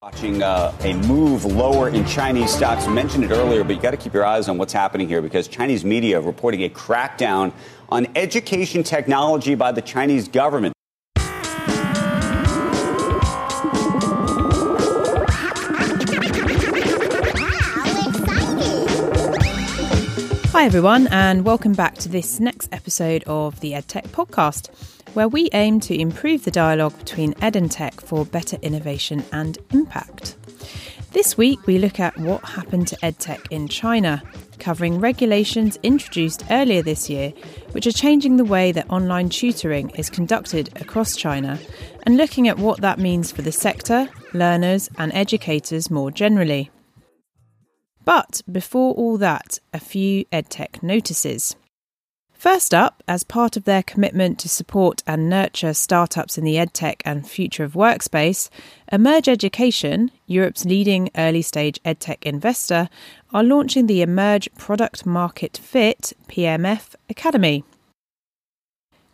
Watching 0.00 0.44
uh, 0.44 0.72
a 0.82 0.94
move 0.94 1.44
lower 1.44 1.88
in 1.88 2.06
Chinese 2.06 2.54
stocks. 2.54 2.86
Mentioned 2.86 3.24
it 3.24 3.32
earlier, 3.32 3.64
but 3.64 3.74
you 3.74 3.82
got 3.82 3.90
to 3.90 3.96
keep 3.96 4.14
your 4.14 4.24
eyes 4.24 4.48
on 4.48 4.56
what's 4.56 4.72
happening 4.72 5.08
here 5.08 5.20
because 5.20 5.48
Chinese 5.48 5.84
media 5.84 6.20
reporting 6.20 6.62
a 6.62 6.68
crackdown 6.68 7.52
on 7.88 8.06
education 8.14 8.84
technology 8.84 9.56
by 9.56 9.72
the 9.72 9.82
Chinese 9.82 10.28
government. 10.28 10.72
Hi, 20.52 20.64
everyone, 20.64 21.08
and 21.08 21.44
welcome 21.44 21.72
back 21.72 21.96
to 21.96 22.08
this 22.08 22.38
next 22.38 22.68
episode 22.72 23.24
of 23.26 23.58
the 23.58 23.72
EdTech 23.72 24.10
podcast, 24.10 24.70
where 25.14 25.28
we 25.28 25.48
aim 25.52 25.80
to 25.80 25.98
improve 25.98 26.44
the 26.44 26.50
dialogue 26.50 26.96
between 26.98 27.34
ed 27.40 27.56
and 27.56 27.70
tech 27.70 28.00
for 28.00 28.24
better 28.24 28.56
innovation 28.62 29.24
and 29.32 29.58
impact. 29.72 30.36
This 31.12 31.38
week, 31.38 31.66
we 31.66 31.78
look 31.78 31.98
at 31.98 32.18
what 32.18 32.44
happened 32.44 32.86
to 32.88 32.96
EdTech 32.96 33.46
in 33.50 33.66
China, 33.66 34.22
covering 34.58 35.00
regulations 35.00 35.78
introduced 35.82 36.44
earlier 36.50 36.82
this 36.82 37.08
year, 37.08 37.32
which 37.72 37.86
are 37.86 37.92
changing 37.92 38.36
the 38.36 38.44
way 38.44 38.72
that 38.72 38.90
online 38.90 39.30
tutoring 39.30 39.88
is 39.90 40.10
conducted 40.10 40.68
across 40.80 41.16
China, 41.16 41.58
and 42.02 42.18
looking 42.18 42.46
at 42.46 42.58
what 42.58 42.82
that 42.82 42.98
means 42.98 43.32
for 43.32 43.40
the 43.40 43.52
sector, 43.52 44.08
learners, 44.34 44.90
and 44.98 45.10
educators 45.14 45.90
more 45.90 46.10
generally. 46.10 46.70
But 48.04 48.42
before 48.50 48.92
all 48.94 49.16
that, 49.18 49.60
a 49.72 49.80
few 49.80 50.26
EdTech 50.26 50.82
notices. 50.82 51.56
First 52.38 52.72
up, 52.72 53.02
as 53.08 53.24
part 53.24 53.56
of 53.56 53.64
their 53.64 53.82
commitment 53.82 54.38
to 54.38 54.48
support 54.48 55.02
and 55.08 55.28
nurture 55.28 55.74
startups 55.74 56.38
in 56.38 56.44
the 56.44 56.54
EdTech 56.54 57.02
and 57.04 57.28
future 57.28 57.64
of 57.64 57.72
workspace, 57.72 58.48
Emerge 58.92 59.26
Education, 59.26 60.12
Europe's 60.28 60.64
leading 60.64 61.10
early 61.16 61.42
stage 61.42 61.82
EdTech 61.84 62.22
investor, 62.22 62.90
are 63.32 63.42
launching 63.42 63.88
the 63.88 64.02
Emerge 64.02 64.48
Product 64.56 65.04
Market 65.04 65.58
Fit 65.58 66.12
PMF 66.28 66.94
Academy. 67.10 67.64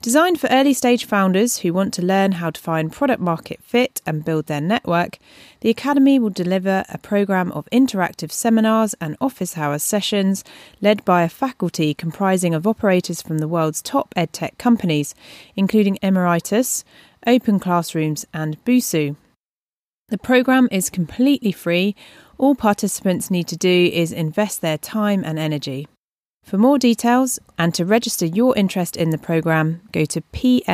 Designed 0.05 0.38
for 0.38 0.50
early 0.50 0.74
stage 0.74 1.06
founders 1.06 1.60
who 1.60 1.72
want 1.72 1.94
to 1.94 2.05
learn 2.05 2.33
how 2.33 2.50
to 2.50 2.60
find 2.60 2.92
product 2.92 3.22
market 3.22 3.62
fit 3.62 4.02
and 4.05 4.22
build 4.22 4.48
their 4.48 4.61
network, 4.61 5.16
the 5.61 5.70
Academy 5.70 6.19
will 6.19 6.28
deliver 6.28 6.84
a 6.91 6.98
program 6.98 7.50
of 7.52 7.64
interactive 7.72 8.30
seminars 8.30 8.94
and 9.00 9.16
office 9.19 9.56
hours 9.56 9.83
sessions 9.83 10.44
led 10.83 11.02
by 11.06 11.22
a 11.22 11.28
faculty 11.30 11.94
comprising 11.94 12.52
of 12.52 12.66
operators 12.66 13.22
from 13.22 13.38
the 13.38 13.48
world's 13.48 13.80
top 13.80 14.12
edtech 14.14 14.58
companies, 14.58 15.14
including 15.56 15.98
Emeritus, 16.02 16.84
Open 17.27 17.58
Classrooms, 17.58 18.27
and 18.34 18.62
Busuu. 18.66 19.16
The 20.11 20.18
program 20.18 20.68
is 20.70 20.91
completely 20.91 21.50
free. 21.50 21.96
All 22.36 22.55
participants 22.55 23.30
need 23.30 23.48
to 23.48 23.56
do 23.56 23.91
is 23.91 24.12
invest 24.12 24.61
their 24.61 24.77
time 24.77 25.24
and 25.24 25.39
energy. 25.39 25.89
For 26.45 26.59
more 26.59 26.78
details 26.78 27.41
and 27.59 27.75
to 27.75 27.84
register 27.84 28.27
your 28.27 28.56
interest 28.56 28.97
in 28.97 29.11
the 29.11 29.19
programme, 29.19 29.81
go 29.92 30.05
to 30.05 30.20
pmf.academy. 30.20 30.69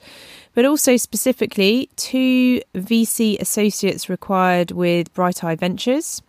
but 0.52 0.66
also 0.66 0.98
specifically 0.98 1.88
two 1.96 2.60
VC 2.74 3.40
associates 3.40 4.10
required 4.10 4.72
with 4.72 5.14
Brighteye 5.14 5.58
Ventures. 5.58 6.20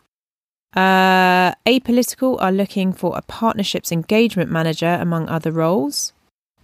Uh, 0.73 1.53
Apolitical 1.65 2.41
are 2.41 2.53
looking 2.53 2.93
for 2.93 3.17
a 3.17 3.21
partnerships 3.21 3.91
engagement 3.91 4.49
manager, 4.49 4.97
among 5.01 5.27
other 5.27 5.51
roles 5.51 6.13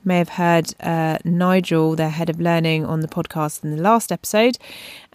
may 0.04 0.18
have 0.18 0.30
heard 0.30 0.74
uh, 0.80 1.18
Nigel, 1.24 1.96
their 1.96 2.10
head 2.10 2.30
of 2.30 2.40
learning, 2.40 2.86
on 2.86 3.02
the 3.02 3.08
podcast 3.08 3.64
in 3.64 3.76
the 3.76 3.82
last 3.82 4.12
episode, 4.12 4.58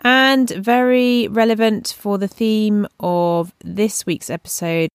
and 0.05 0.51
very 0.51 1.29
relevant 1.29 1.95
for 1.97 2.19
the 2.19 2.29
theme 2.29 2.87
of 3.01 3.55
this 3.65 4.07
week's 4.07 4.31
episode. 4.31 4.89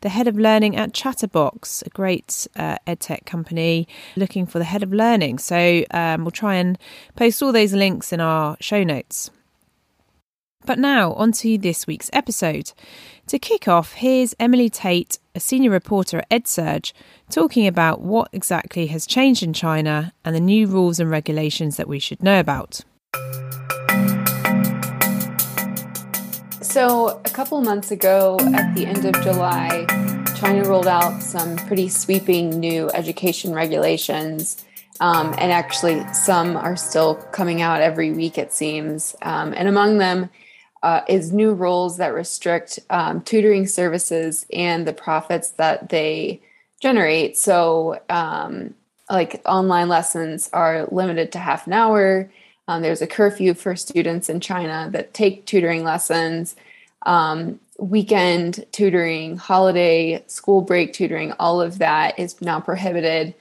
The 0.00 0.10
head 0.10 0.28
of 0.28 0.38
learning 0.38 0.76
at 0.76 0.94
Chatterbox, 0.94 1.82
a 1.82 1.90
great 1.90 2.46
uh, 2.54 2.76
edtech 2.86 3.26
company, 3.26 3.88
looking 4.14 4.46
for 4.46 4.58
the 4.58 4.64
head 4.64 4.84
of 4.84 4.92
learning. 4.92 5.38
So 5.38 5.84
um, 5.90 6.22
we'll 6.22 6.30
try 6.30 6.54
and 6.54 6.78
post 7.16 7.42
all 7.42 7.50
those 7.52 7.72
links 7.72 8.12
in 8.12 8.20
our 8.20 8.56
show 8.60 8.84
notes. 8.84 9.30
But 10.68 10.78
now, 10.78 11.14
on 11.14 11.32
to 11.32 11.56
this 11.56 11.86
week's 11.86 12.10
episode. 12.12 12.74
To 13.28 13.38
kick 13.38 13.68
off, 13.68 13.94
here's 13.94 14.34
Emily 14.38 14.68
Tate, 14.68 15.18
a 15.34 15.40
senior 15.40 15.70
reporter 15.70 16.18
at 16.18 16.28
EdSurge, 16.44 16.92
talking 17.30 17.66
about 17.66 18.02
what 18.02 18.28
exactly 18.34 18.88
has 18.88 19.06
changed 19.06 19.42
in 19.42 19.54
China 19.54 20.12
and 20.26 20.36
the 20.36 20.40
new 20.40 20.66
rules 20.66 21.00
and 21.00 21.10
regulations 21.10 21.78
that 21.78 21.88
we 21.88 21.98
should 21.98 22.22
know 22.22 22.38
about. 22.38 22.82
So, 26.60 27.18
a 27.24 27.30
couple 27.30 27.62
months 27.62 27.90
ago, 27.90 28.36
at 28.38 28.74
the 28.74 28.84
end 28.84 29.06
of 29.06 29.14
July, 29.22 29.86
China 30.36 30.68
rolled 30.68 30.86
out 30.86 31.22
some 31.22 31.56
pretty 31.56 31.88
sweeping 31.88 32.50
new 32.50 32.90
education 32.90 33.54
regulations 33.54 34.66
um, 35.00 35.34
and 35.38 35.52
actually, 35.52 36.04
some 36.12 36.56
are 36.56 36.76
still 36.76 37.14
coming 37.14 37.62
out 37.62 37.80
every 37.80 38.10
week, 38.10 38.36
it 38.36 38.52
seems. 38.52 39.14
Um, 39.22 39.54
and 39.56 39.68
among 39.68 39.98
them 39.98 40.28
uh, 40.82 41.02
is 41.08 41.32
new 41.32 41.52
rules 41.52 41.96
that 41.96 42.14
restrict 42.14 42.78
um, 42.90 43.20
tutoring 43.22 43.66
services 43.66 44.46
and 44.52 44.86
the 44.86 44.92
profits 44.92 45.50
that 45.52 45.88
they 45.88 46.40
generate. 46.80 47.36
So, 47.36 48.00
um, 48.08 48.74
like 49.10 49.40
online 49.46 49.88
lessons 49.88 50.50
are 50.52 50.86
limited 50.90 51.32
to 51.32 51.38
half 51.38 51.66
an 51.66 51.72
hour. 51.72 52.30
Um, 52.68 52.82
there's 52.82 53.02
a 53.02 53.06
curfew 53.06 53.54
for 53.54 53.74
students 53.74 54.28
in 54.28 54.40
China 54.40 54.88
that 54.92 55.14
take 55.14 55.46
tutoring 55.46 55.82
lessons. 55.82 56.54
Um, 57.02 57.58
weekend 57.78 58.66
tutoring, 58.72 59.36
holiday, 59.36 60.22
school 60.26 60.60
break 60.60 60.92
tutoring, 60.92 61.32
all 61.38 61.60
of 61.60 61.78
that 61.78 62.18
is 62.18 62.40
now 62.42 62.60
prohibited. 62.60 63.34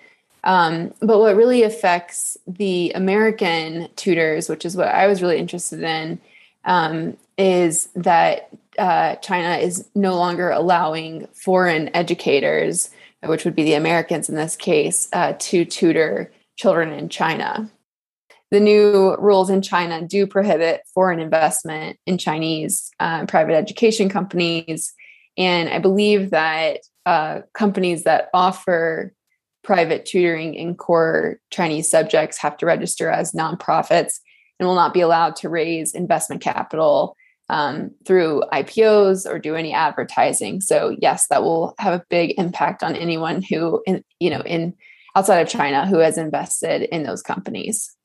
Um, 0.44 0.94
but 1.02 1.20
what 1.20 1.36
really 1.36 1.64
affects 1.64 2.38
the 2.48 2.92
American 2.96 3.90
tutors, 3.96 4.48
which 4.48 4.64
is 4.64 4.78
what 4.78 4.88
I 4.88 5.08
was 5.08 5.22
really 5.22 5.40
interested 5.40 5.84
in, 5.84 6.20
um, 6.64 7.18
is 7.38 7.90
that 7.96 8.50
uh, 8.78 9.16
China 9.16 9.58
is 9.58 9.88
no 9.96 10.16
longer 10.16 10.50
allowing 10.50 11.28
foreign 11.34 11.96
educators, 11.96 12.90
which 13.24 13.46
would 13.46 13.56
be 13.56 13.64
the 13.64 13.74
Americans 13.74 14.30
in 14.30 14.36
this 14.36 14.56
case, 14.56 15.08
uh, 15.14 15.34
to 15.40 15.66
tutor 15.66 16.32
children 16.56 16.92
in 16.92 17.10
China. 17.10 17.70
The 18.50 18.60
new 18.60 19.16
rules 19.18 19.50
in 19.50 19.62
China 19.62 20.08
do 20.08 20.26
prohibit 20.26 20.82
foreign 20.94 21.20
investment 21.20 21.98
in 22.06 22.18
Chinese 22.18 22.90
uh, 23.00 23.26
private 23.26 23.56
education 23.56 24.10
companies. 24.10 24.94
And 25.38 25.70
I 25.70 25.80
believe 25.80 26.30
that 26.30 26.80
uh, 27.06 27.42
companies 27.54 28.04
that 28.04 28.30
offer 28.34 29.14
private 29.64 30.06
tutoring 30.06 30.54
in 30.54 30.76
core 30.76 31.40
Chinese 31.52 31.90
subjects 31.90 32.38
have 32.38 32.56
to 32.58 32.66
register 32.66 33.10
as 33.10 33.34
nonprofits 33.34 34.20
and 34.60 34.68
will 34.68 34.76
not 34.76 34.94
be 34.94 35.02
allowed 35.02 35.36
to 35.38 35.50
raise 35.50 35.94
investment 35.94 36.42
capital 36.42 37.16
um, 37.50 37.92
through 38.06 38.44
IPOs 38.52 39.30
or 39.30 39.40
do 39.40 39.56
any 39.56 39.74
advertising. 39.74 40.62
So 40.62 40.96
yes, 41.00 41.28
that 41.28 41.44
will 41.44 41.76
have 41.80 41.94
a 41.94 42.06
big 42.10 42.38
impact 42.38 42.84
on 42.84 42.96
anyone 42.96 43.42
who, 43.42 43.82
in, 43.86 44.04
you 44.20 44.30
know, 44.30 44.42
in 44.42 44.74
outside 45.16 45.40
of 45.40 45.50
China 45.50 45.88
who 45.88 45.98
has 46.00 46.18
invested 46.18 46.84
in 46.84 47.04
those 47.04 47.22
companies. 47.22 47.96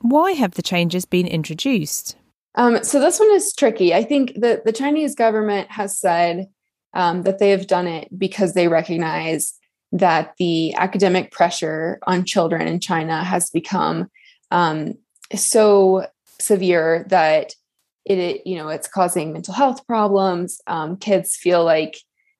Why 0.00 0.32
have 0.32 0.52
the 0.52 0.62
changes 0.62 1.04
been 1.04 1.26
introduced? 1.26 2.16
Um, 2.54 2.84
so 2.84 3.00
this 3.00 3.18
one 3.18 3.30
is 3.32 3.54
tricky. 3.54 3.94
I 3.94 4.04
think 4.04 4.34
that 4.40 4.64
the 4.64 4.72
Chinese 4.72 5.14
government 5.14 5.70
has 5.70 5.98
said 5.98 6.48
um, 6.94 7.22
that 7.22 7.38
they 7.38 7.50
have 7.50 7.66
done 7.66 7.86
it 7.86 8.08
because 8.16 8.52
they 8.52 8.68
recognize 8.68 9.54
that 9.92 10.34
the 10.38 10.74
academic 10.74 11.30
pressure 11.30 11.98
on 12.06 12.24
children 12.24 12.66
in 12.66 12.80
China 12.80 13.22
has 13.24 13.50
become 13.50 14.10
um, 14.50 14.94
so 15.34 16.06
severe 16.38 17.06
that 17.08 17.54
it, 18.04 18.46
you 18.46 18.56
know 18.56 18.68
it's 18.68 18.88
causing 18.88 19.32
mental 19.32 19.54
health 19.54 19.86
problems. 19.86 20.60
Um, 20.66 20.96
kids 20.96 21.36
feel 21.36 21.64
like 21.64 21.96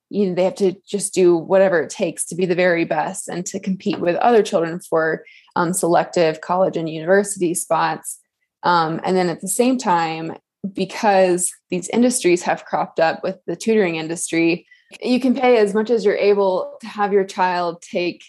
you 0.09 0.27
know 0.27 0.35
they 0.35 0.43
have 0.43 0.55
to 0.55 0.75
just 0.87 1.13
do 1.13 1.35
whatever 1.35 1.81
it 1.81 1.89
takes 1.89 2.25
to 2.25 2.35
be 2.35 2.45
the 2.45 2.55
very 2.55 2.85
best 2.85 3.27
and 3.27 3.45
to 3.47 3.59
compete 3.59 3.99
with 3.99 4.15
other 4.17 4.43
children 4.43 4.79
for 4.79 5.23
um, 5.55 5.73
selective 5.73 6.41
college 6.41 6.77
and 6.77 6.89
university 6.89 7.53
spots. 7.53 8.19
Um, 8.63 9.01
and 9.03 9.15
then 9.17 9.29
at 9.29 9.41
the 9.41 9.47
same 9.47 9.77
time, 9.77 10.37
because 10.71 11.51
these 11.69 11.89
industries 11.89 12.43
have 12.43 12.65
cropped 12.65 12.99
up 12.99 13.23
with 13.23 13.37
the 13.45 13.55
tutoring 13.55 13.95
industry, 13.95 14.65
you 15.01 15.19
can 15.19 15.35
pay 15.35 15.57
as 15.57 15.73
much 15.73 15.89
as 15.89 16.05
you're 16.05 16.15
able 16.15 16.77
to 16.81 16.87
have 16.87 17.11
your 17.11 17.25
child 17.25 17.81
take 17.81 18.23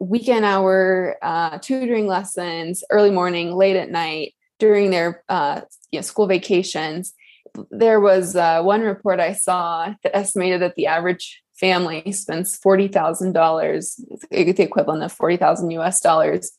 weekend 0.00 0.44
hour 0.44 1.16
uh, 1.22 1.58
tutoring 1.58 2.06
lessons, 2.06 2.84
early 2.90 3.10
morning, 3.10 3.54
late 3.54 3.76
at 3.76 3.90
night 3.90 4.34
during 4.58 4.90
their 4.90 5.22
uh, 5.28 5.62
you 5.90 5.98
know, 5.98 6.02
school 6.02 6.26
vacations. 6.26 7.12
There 7.70 8.00
was 8.00 8.34
uh, 8.34 8.62
one 8.62 8.80
report 8.80 9.20
I 9.20 9.32
saw 9.32 9.94
that 10.02 10.16
estimated 10.16 10.60
that 10.62 10.74
the 10.74 10.86
average 10.86 11.42
family 11.54 12.10
spends 12.12 12.56
forty 12.56 12.88
thousand 12.88 13.32
dollars, 13.32 14.00
the 14.30 14.62
equivalent 14.62 15.04
of 15.04 15.12
forty 15.12 15.36
thousand 15.36 15.70
US 15.70 16.00
dollars, 16.00 16.50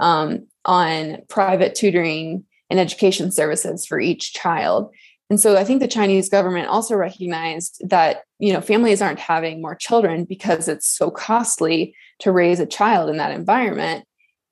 um, 0.00 0.46
on 0.64 1.18
private 1.28 1.74
tutoring 1.74 2.44
and 2.68 2.80
education 2.80 3.30
services 3.30 3.86
for 3.86 4.00
each 4.00 4.32
child. 4.32 4.92
And 5.28 5.40
so 5.40 5.56
I 5.56 5.62
think 5.62 5.80
the 5.80 5.88
Chinese 5.88 6.28
government 6.28 6.66
also 6.68 6.96
recognized 6.96 7.80
that, 7.88 8.22
you 8.40 8.52
know, 8.52 8.60
families 8.60 9.00
aren't 9.00 9.20
having 9.20 9.62
more 9.62 9.76
children 9.76 10.24
because 10.24 10.66
it's 10.66 10.88
so 10.88 11.08
costly 11.10 11.94
to 12.18 12.32
raise 12.32 12.58
a 12.58 12.66
child 12.66 13.08
in 13.08 13.18
that 13.18 13.30
environment. 13.30 14.04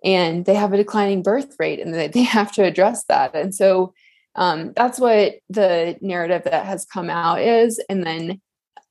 And 0.05 0.45
they 0.45 0.55
have 0.55 0.73
a 0.73 0.77
declining 0.77 1.23
birth 1.23 1.57
rate 1.59 1.81
and 1.81 1.95
they 1.95 2.23
have 2.23 2.53
to 2.53 2.65
address 2.65 3.05
that. 3.05 3.35
And 3.35 3.55
so 3.55 3.95
um, 4.35 4.73
that's 4.77 5.01
what 5.01 5.35
the 5.49 5.97
narrative 6.01 6.43
that 6.45 6.67
has 6.67 6.85
come 6.85 7.11
out 7.11 7.41
is. 7.41 7.83
And 7.89 8.05
then 8.05 8.41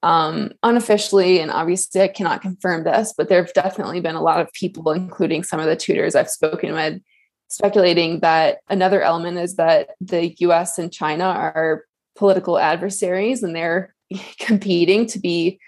um, 0.03 0.51
unofficially, 0.61 1.39
and 1.39 1.49
obviously 1.49 2.01
I 2.01 2.07
cannot 2.07 2.41
confirm 2.41 2.83
this, 2.83 3.13
but 3.17 3.29
there 3.29 3.43
have 3.43 3.53
definitely 3.53 4.01
been 4.01 4.15
a 4.15 4.21
lot 4.21 4.41
of 4.41 4.51
people, 4.53 4.91
including 4.91 5.43
some 5.43 5.59
of 5.59 5.65
the 5.65 5.75
tutors 5.75 6.15
I've 6.15 6.29
spoken 6.29 6.73
with, 6.73 7.01
speculating 7.47 8.19
that 8.19 8.59
another 8.69 9.01
element 9.01 9.37
is 9.37 9.55
that 9.55 9.91
the 10.01 10.35
US 10.39 10.77
and 10.77 10.91
China 10.91 11.23
are 11.23 11.85
political 12.15 12.57
adversaries 12.57 13.41
and 13.41 13.55
they're 13.55 13.95
competing 14.39 15.05
to 15.07 15.19
be 15.19 15.59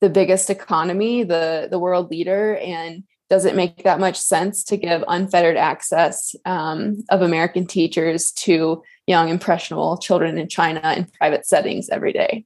the 0.00 0.10
biggest 0.10 0.50
economy, 0.50 1.22
the, 1.22 1.68
the 1.70 1.78
world 1.78 2.10
leader. 2.10 2.56
And 2.56 3.04
does 3.30 3.44
it 3.44 3.54
make 3.54 3.84
that 3.84 4.00
much 4.00 4.18
sense 4.18 4.64
to 4.64 4.76
give 4.76 5.04
unfettered 5.06 5.56
access 5.56 6.34
um, 6.44 7.02
of 7.10 7.22
American 7.22 7.64
teachers 7.64 8.32
to 8.32 8.82
young, 9.06 9.28
impressionable 9.28 9.96
children 9.98 10.36
in 10.36 10.48
China 10.48 10.94
in 10.96 11.06
private 11.16 11.46
settings 11.46 11.88
every 11.88 12.12
day? 12.12 12.44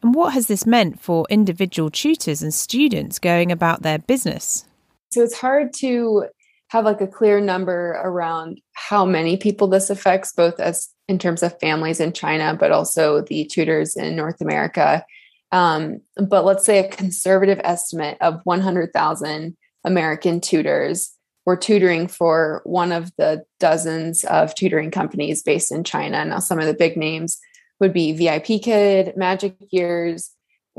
And 0.00 0.14
what 0.14 0.32
has 0.32 0.46
this 0.46 0.64
meant 0.64 1.00
for 1.00 1.26
individual 1.28 1.90
tutors 1.90 2.40
and 2.40 2.54
students 2.54 3.18
going 3.18 3.50
about 3.50 3.82
their 3.82 3.98
business? 3.98 4.64
So 5.10 5.22
it's 5.22 5.36
hard 5.36 5.72
to 5.78 6.26
have 6.68 6.84
like 6.84 7.00
a 7.00 7.08
clear 7.08 7.40
number 7.40 8.00
around 8.02 8.60
how 8.74 9.04
many 9.04 9.36
people 9.36 9.66
this 9.66 9.90
affects, 9.90 10.32
both 10.32 10.60
as 10.60 10.88
in 11.08 11.18
terms 11.18 11.42
of 11.42 11.58
families 11.58 11.98
in 11.98 12.12
China, 12.12 12.56
but 12.58 12.70
also 12.70 13.22
the 13.22 13.44
tutors 13.46 13.96
in 13.96 14.14
North 14.14 14.40
America. 14.40 15.04
Um, 15.52 16.00
but 16.16 16.44
let's 16.44 16.64
say 16.64 16.78
a 16.78 16.88
conservative 16.88 17.60
estimate 17.64 18.18
of 18.20 18.40
100,000 18.44 19.56
American 19.84 20.40
tutors 20.40 21.12
were 21.46 21.56
tutoring 21.56 22.08
for 22.08 22.60
one 22.64 22.92
of 22.92 23.10
the 23.16 23.44
dozens 23.58 24.24
of 24.24 24.54
tutoring 24.54 24.90
companies 24.90 25.42
based 25.42 25.72
in 25.72 25.82
China. 25.82 26.24
Now, 26.24 26.40
some 26.40 26.58
of 26.58 26.66
the 26.66 26.74
big 26.74 26.96
names 26.96 27.38
would 27.80 27.92
be 27.92 28.12
VIP 28.12 28.62
Kid, 28.62 29.16
Magic 29.16 29.56
Ears, 29.72 30.30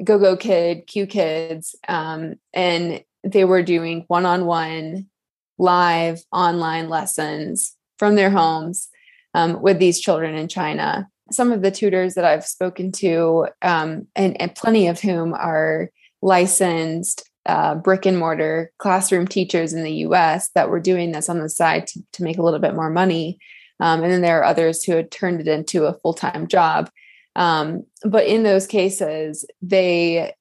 Go 0.03 0.19
Go 0.19 0.37
Kid, 0.37 0.85
Qkids, 0.87 1.73
um, 1.87 2.35
and 2.53 3.03
they 3.23 3.45
were 3.45 3.63
doing 3.63 4.05
one 4.07 4.25
on 4.25 4.45
one 4.45 5.07
live 5.57 6.21
online 6.31 6.87
lessons 6.87 7.75
from 7.97 8.15
their 8.15 8.29
homes 8.29 8.89
um, 9.33 9.61
with 9.61 9.79
these 9.79 9.99
children 9.99 10.35
in 10.35 10.47
China. 10.47 11.09
Some 11.31 11.51
of 11.51 11.61
the 11.61 11.71
tutors 11.71 12.15
that 12.15 12.25
I've 12.25 12.45
spoken 12.45 12.91
to, 12.93 13.47
um, 13.61 14.07
and, 14.15 14.39
and, 14.41 14.55
plenty 14.55 14.87
of 14.87 14.99
whom 14.99 15.33
are 15.33 15.89
licensed 16.21 17.29
uh, 17.45 17.75
brick 17.75 18.05
and 18.05 18.17
mortar 18.17 18.71
classroom 18.77 19.27
teachers 19.27 19.73
in 19.73 19.83
the 19.83 19.93
US 20.05 20.49
that 20.49 20.69
were 20.69 20.79
doing 20.79 21.11
this 21.11 21.29
on 21.29 21.39
the 21.39 21.49
side 21.49 21.87
to, 21.87 22.03
to 22.13 22.23
make 22.23 22.37
a 22.37 22.43
little 22.43 22.59
bit 22.59 22.75
more 22.75 22.89
money. 22.89 23.39
Um, 23.79 24.03
and 24.03 24.11
then 24.11 24.21
there 24.21 24.39
are 24.39 24.43
others 24.43 24.83
who 24.83 24.93
had 24.93 25.09
turned 25.09 25.39
it 25.39 25.47
into 25.47 25.85
a 25.85 25.93
full 25.93 26.13
time 26.13 26.47
job. 26.47 26.89
Um, 27.35 27.85
but 28.03 28.27
in 28.27 28.43
those 28.43 28.67
cases, 28.67 29.45
they 29.61 30.33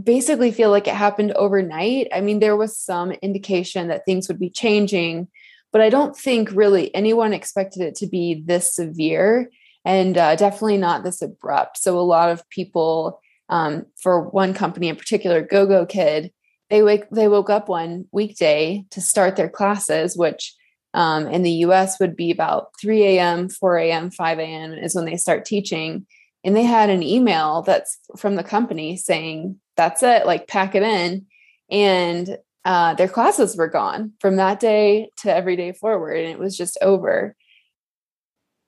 basically 0.00 0.50
feel 0.50 0.70
like 0.70 0.88
it 0.88 0.94
happened 0.94 1.32
overnight. 1.32 2.08
I 2.12 2.20
mean, 2.20 2.40
there 2.40 2.56
was 2.56 2.76
some 2.76 3.12
indication 3.12 3.88
that 3.88 4.04
things 4.04 4.28
would 4.28 4.38
be 4.38 4.50
changing, 4.50 5.28
but 5.72 5.80
I 5.80 5.90
don't 5.90 6.16
think 6.16 6.50
really 6.52 6.94
anyone 6.94 7.32
expected 7.32 7.82
it 7.82 7.94
to 7.96 8.06
be 8.06 8.42
this 8.44 8.74
severe 8.74 9.50
and 9.88 10.18
uh, 10.18 10.36
definitely 10.36 10.76
not 10.76 11.02
this 11.02 11.22
abrupt. 11.22 11.78
So, 11.78 11.98
a 11.98 12.00
lot 12.00 12.28
of 12.28 12.46
people, 12.50 13.20
um, 13.48 13.86
for 13.96 14.28
one 14.28 14.52
company 14.52 14.88
in 14.88 14.96
particular, 14.96 15.40
Go 15.40 15.64
Go 15.66 15.86
Kid, 15.86 16.30
they 16.68 16.82
wake 16.82 17.08
they 17.10 17.26
woke 17.26 17.48
up 17.48 17.70
one 17.70 18.04
weekday 18.12 18.84
to 18.90 19.00
start 19.00 19.36
their 19.36 19.48
classes, 19.48 20.14
which 20.14 20.54
um, 20.92 21.26
in 21.26 21.42
the 21.42 21.64
US 21.64 21.98
would 22.00 22.16
be 22.16 22.30
about 22.30 22.68
3 22.78 23.02
a.m., 23.02 23.48
4 23.48 23.78
a.m., 23.78 24.10
5 24.10 24.38
a.m. 24.38 24.72
is 24.74 24.94
when 24.94 25.06
they 25.06 25.16
start 25.16 25.46
teaching. 25.46 26.06
And 26.44 26.54
they 26.54 26.64
had 26.64 26.90
an 26.90 27.02
email 27.02 27.62
that's 27.62 27.98
from 28.16 28.36
the 28.36 28.44
company 28.44 28.96
saying, 28.96 29.58
that's 29.76 30.02
it, 30.02 30.26
like 30.26 30.48
pack 30.48 30.74
it 30.74 30.82
in. 30.82 31.26
And 31.70 32.36
uh, 32.64 32.94
their 32.94 33.08
classes 33.08 33.56
were 33.56 33.68
gone 33.68 34.12
from 34.20 34.36
that 34.36 34.60
day 34.60 35.10
to 35.22 35.34
every 35.34 35.56
day 35.56 35.72
forward, 35.72 36.18
and 36.18 36.28
it 36.28 36.38
was 36.38 36.56
just 36.56 36.76
over. 36.82 37.34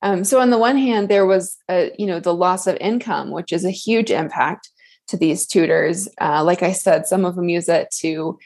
Um, 0.03 0.25
so 0.25 0.41
on 0.41 0.51
the 0.51 0.59
one 0.59 0.77
hand, 0.77 1.09
there 1.09 1.27
was 1.27 1.57
a, 1.69 1.93
you 1.99 2.07
know 2.07 2.21
the 2.21 2.35
loss 2.35 2.67
of 2.67 2.77
income, 2.81 3.31
which 3.31 3.53
is 3.53 3.65
a 3.65 3.71
huge 3.71 4.11
impact 4.11 4.71
to 5.09 5.17
these 5.17 5.47
tutors. 5.47 6.09
Uh, 6.21 6.43
like 6.45 6.63
I 6.63 6.73
said, 6.73 7.07
some 7.07 7.25
of 7.25 7.37
them 7.37 7.49
use 7.49 7.69
it 7.69 7.91
to 8.01 8.39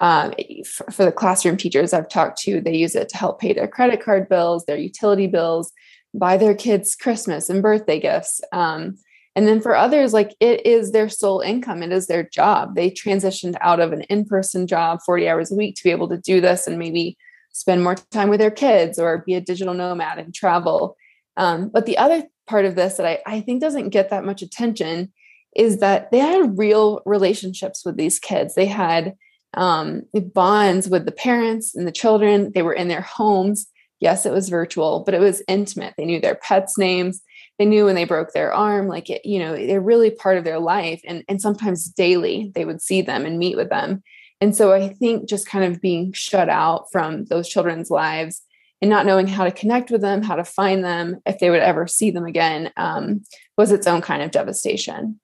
um, 0.00 0.34
for, 0.64 0.90
for, 0.92 1.04
the 1.04 1.12
classroom 1.12 1.56
teachers 1.56 1.92
I've 1.92 2.08
talked 2.08 2.40
to, 2.42 2.60
they 2.60 2.76
use 2.76 2.94
it 2.94 3.08
to 3.08 3.16
help 3.16 3.40
pay 3.40 3.52
their 3.52 3.66
credit 3.66 4.00
card 4.00 4.28
bills, 4.28 4.64
their 4.64 4.76
utility 4.76 5.26
bills, 5.26 5.72
buy 6.14 6.36
their 6.36 6.54
kids 6.54 6.94
Christmas 6.94 7.50
and 7.50 7.60
birthday 7.60 7.98
gifts. 7.98 8.40
Um, 8.52 8.96
and 9.34 9.48
then 9.48 9.60
for 9.60 9.76
others, 9.76 10.12
like 10.12 10.34
it 10.38 10.64
is 10.66 10.92
their 10.92 11.08
sole 11.08 11.40
income, 11.40 11.82
it 11.82 11.92
is 11.92 12.06
their 12.06 12.22
job. 12.22 12.74
They 12.74 12.90
transitioned 12.90 13.56
out 13.60 13.80
of 13.80 13.92
an 13.92 14.02
in 14.02 14.24
person 14.24 14.66
job 14.66 15.00
40 15.04 15.28
hours 15.28 15.50
a 15.50 15.56
week 15.56 15.76
to 15.76 15.84
be 15.84 15.90
able 15.90 16.08
to 16.08 16.18
do 16.18 16.40
this 16.40 16.66
and 16.66 16.78
maybe 16.78 17.16
spend 17.52 17.82
more 17.82 17.96
time 17.96 18.28
with 18.28 18.40
their 18.40 18.50
kids 18.50 18.98
or 18.98 19.24
be 19.26 19.34
a 19.34 19.40
digital 19.40 19.74
nomad 19.74 20.18
and 20.18 20.34
travel. 20.34 20.96
Um, 21.36 21.68
but 21.68 21.86
the 21.86 21.98
other 21.98 22.24
part 22.46 22.64
of 22.64 22.74
this 22.74 22.96
that 22.96 23.06
I, 23.06 23.20
I 23.26 23.40
think 23.40 23.60
doesn't 23.60 23.90
get 23.90 24.10
that 24.10 24.24
much 24.24 24.42
attention 24.42 25.12
is 25.56 25.78
that 25.78 26.10
they 26.10 26.18
had 26.18 26.58
real 26.58 27.02
relationships 27.06 27.84
with 27.84 27.96
these 27.96 28.18
kids. 28.18 28.54
They 28.54 28.66
had 28.66 29.14
um, 29.54 30.02
bonds 30.14 30.88
with 30.88 31.06
the 31.06 31.12
parents 31.12 31.74
and 31.74 31.86
the 31.86 31.92
children. 31.92 32.52
They 32.54 32.62
were 32.62 32.72
in 32.72 32.88
their 32.88 33.00
homes. 33.00 33.66
Yes, 33.98 34.24
it 34.24 34.32
was 34.32 34.48
virtual, 34.48 35.00
but 35.00 35.14
it 35.14 35.20
was 35.20 35.42
intimate. 35.48 35.94
They 35.96 36.04
knew 36.04 36.20
their 36.20 36.36
pets' 36.36 36.78
names 36.78 37.22
they 37.60 37.66
knew 37.66 37.84
when 37.84 37.94
they 37.94 38.06
broke 38.06 38.32
their 38.32 38.54
arm 38.54 38.88
like 38.88 39.10
it, 39.10 39.26
you 39.26 39.38
know 39.38 39.54
they're 39.54 39.82
really 39.82 40.10
part 40.10 40.38
of 40.38 40.44
their 40.44 40.58
life 40.58 41.02
and 41.06 41.22
and 41.28 41.42
sometimes 41.42 41.84
daily 41.84 42.50
they 42.54 42.64
would 42.64 42.80
see 42.80 43.02
them 43.02 43.26
and 43.26 43.38
meet 43.38 43.54
with 43.54 43.68
them 43.68 44.02
and 44.40 44.56
so 44.56 44.72
i 44.72 44.88
think 44.88 45.28
just 45.28 45.46
kind 45.46 45.70
of 45.70 45.80
being 45.80 46.10
shut 46.12 46.48
out 46.48 46.90
from 46.90 47.26
those 47.26 47.48
children's 47.48 47.90
lives 47.90 48.40
and 48.80 48.90
not 48.90 49.06
knowing 49.06 49.26
how 49.26 49.44
to 49.44 49.50
connect 49.50 49.90
with 49.90 50.00
them 50.00 50.22
how 50.22 50.36
to 50.36 50.44
find 50.44 50.84
them 50.84 51.20
if 51.26 51.38
they 51.38 51.50
would 51.50 51.60
ever 51.60 51.86
see 51.86 52.10
them 52.10 52.24
again 52.24 52.72
um, 52.76 53.22
was 53.56 53.72
its 53.72 53.86
own 53.86 54.00
kind 54.00 54.22
of 54.22 54.30
devastation. 54.30 55.20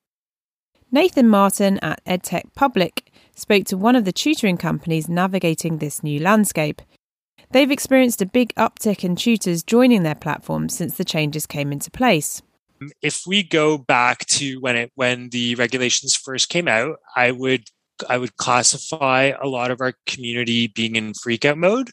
Nathan 0.93 1.29
martin 1.29 1.79
at 1.83 2.05
EdTech 2.05 2.53
Publik 2.57 3.01
spoke 3.35 3.65
to 3.65 3.77
one 3.77 3.97
of 3.97 4.05
the 4.05 4.13
tutoring 4.13 4.57
companies 4.57 5.09
navigating 5.09 5.79
this 5.79 6.03
new 6.03 6.21
landscape. 6.21 6.81
They've 7.51 7.71
experienced 7.71 8.23
a 8.23 8.27
big 8.27 8.55
uptick 8.55 9.05
in 9.05 9.17
tutors 9.17 9.63
joining 9.63 10.03
their 10.03 10.15
platform 10.15 10.69
since 10.69 10.97
the 10.97 11.05
changes 11.05 11.47
came 11.47 11.73
into 11.73 11.91
place. 11.91 12.43
If 13.03 13.23
we 13.27 13.43
go 13.43 13.79
back 13.79 14.27
to 14.27 14.61
when 14.61 14.77
it 14.77 14.93
when 14.97 15.31
the 15.31 15.55
regulations 15.55 16.15
first 16.15 16.49
came 16.51 16.69
out, 16.69 16.97
I 17.15 17.31
would 17.31 17.65
I 18.09 18.19
would 18.19 18.37
classify 18.37 19.33
a 19.41 19.49
lot 19.49 19.71
of 19.71 19.81
our 19.81 19.95
community 20.07 20.67
being 20.67 20.97
in 20.97 21.13
freakout 21.13 21.57
mode, 21.57 21.91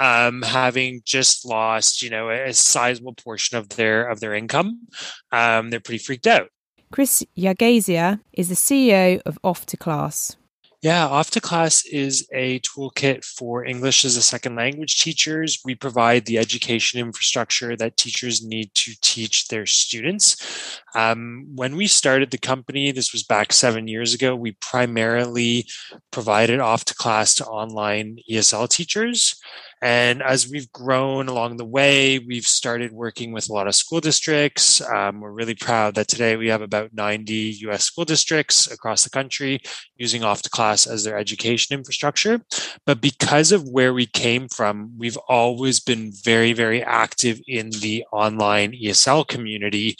um, 0.00 0.40
having 0.42 1.02
just 1.04 1.44
lost, 1.44 2.00
you 2.00 2.08
know, 2.08 2.30
a 2.30 2.54
sizable 2.54 3.14
portion 3.14 3.58
of 3.58 3.68
their 3.70 4.08
of 4.08 4.20
their 4.20 4.34
income. 4.34 4.88
Um, 5.30 5.70
they're 5.70 5.80
pretty 5.80 6.02
freaked 6.02 6.26
out. 6.26 6.48
Kris 6.90 7.22
Jagasia 7.36 8.20
is 8.32 8.48
the 8.48 8.54
CEO 8.54 9.20
of 9.24 9.38
Off2Class. 9.42 10.36
Yeah, 10.82 11.06
Off2Class 11.08 11.84
is 11.92 12.26
a 12.32 12.58
toolkit 12.60 13.22
for 13.22 13.66
English 13.66 14.06
as 14.06 14.16
a 14.16 14.22
second 14.22 14.56
language 14.56 14.98
teachers. 14.98 15.60
We 15.62 15.74
provide 15.74 16.24
the 16.24 16.38
education 16.38 16.98
infrastructure 16.98 17.76
that 17.76 17.98
teachers 17.98 18.42
need 18.42 18.74
to 18.76 18.94
teach 19.02 19.48
their 19.48 19.66
students. 19.66 20.80
Um, 20.94 21.48
when 21.54 21.76
we 21.76 21.86
started 21.86 22.30
the 22.30 22.38
company, 22.38 22.92
this 22.92 23.12
was 23.12 23.22
back 23.22 23.52
seven 23.52 23.88
years 23.88 24.14
ago, 24.14 24.34
we 24.34 24.52
primarily 24.52 25.66
provided 26.10 26.60
Off2Class 26.60 27.36
to 27.36 27.46
online 27.46 28.16
ESL 28.30 28.66
teachers. 28.70 29.38
And 29.82 30.22
as 30.22 30.48
we've 30.48 30.70
grown 30.72 31.28
along 31.28 31.56
the 31.56 31.64
way, 31.64 32.18
we've 32.18 32.44
started 32.44 32.92
working 32.92 33.32
with 33.32 33.48
a 33.48 33.52
lot 33.52 33.66
of 33.66 33.74
school 33.74 34.00
districts. 34.00 34.80
Um, 34.82 35.20
we're 35.20 35.30
really 35.30 35.54
proud 35.54 35.94
that 35.94 36.08
today 36.08 36.36
we 36.36 36.48
have 36.48 36.60
about 36.60 36.92
90 36.92 37.32
US 37.62 37.84
school 37.84 38.04
districts 38.04 38.70
across 38.70 39.04
the 39.04 39.10
country 39.10 39.60
using 39.96 40.22
Off2Class 40.22 40.86
as 40.86 41.04
their 41.04 41.16
education 41.16 41.76
infrastructure. 41.76 42.42
But 42.84 43.00
because 43.00 43.52
of 43.52 43.68
where 43.68 43.94
we 43.94 44.06
came 44.06 44.48
from, 44.48 44.92
we've 44.98 45.18
always 45.28 45.80
been 45.80 46.12
very, 46.24 46.52
very 46.52 46.82
active 46.82 47.40
in 47.46 47.70
the 47.70 48.04
online 48.12 48.72
ESL 48.72 49.26
community. 49.28 49.96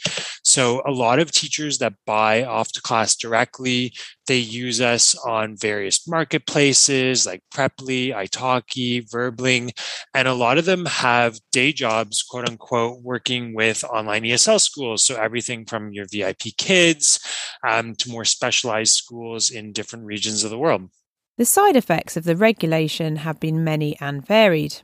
So 0.51 0.81
a 0.85 0.91
lot 0.91 1.19
of 1.19 1.31
teachers 1.31 1.77
that 1.77 1.93
buy 2.05 2.41
Off2Class 2.41 3.17
directly, 3.17 3.93
they 4.27 4.39
use 4.39 4.81
us 4.81 5.15
on 5.15 5.55
various 5.55 6.05
marketplaces 6.05 7.25
like 7.25 7.41
Preply, 7.55 8.13
Italki, 8.13 9.09
Verbling, 9.09 9.71
and 10.13 10.27
a 10.27 10.33
lot 10.33 10.57
of 10.57 10.65
them 10.65 10.85
have 10.87 11.39
day 11.53 11.71
jobs, 11.71 12.21
quote 12.21 12.49
unquote, 12.49 13.01
working 13.01 13.55
with 13.55 13.85
online 13.85 14.23
ESL 14.23 14.59
schools. 14.59 15.05
So 15.05 15.15
everything 15.15 15.63
from 15.63 15.93
your 15.93 16.05
VIP 16.11 16.57
kids 16.57 17.21
um, 17.65 17.95
to 17.95 18.09
more 18.09 18.25
specialized 18.25 18.95
schools 18.95 19.51
in 19.51 19.71
different 19.71 20.03
regions 20.03 20.43
of 20.43 20.49
the 20.49 20.57
world. 20.57 20.89
The 21.37 21.45
side 21.45 21.77
effects 21.77 22.17
of 22.17 22.25
the 22.25 22.35
regulation 22.35 23.15
have 23.15 23.39
been 23.39 23.63
many 23.63 23.97
and 24.01 24.27
varied. 24.27 24.81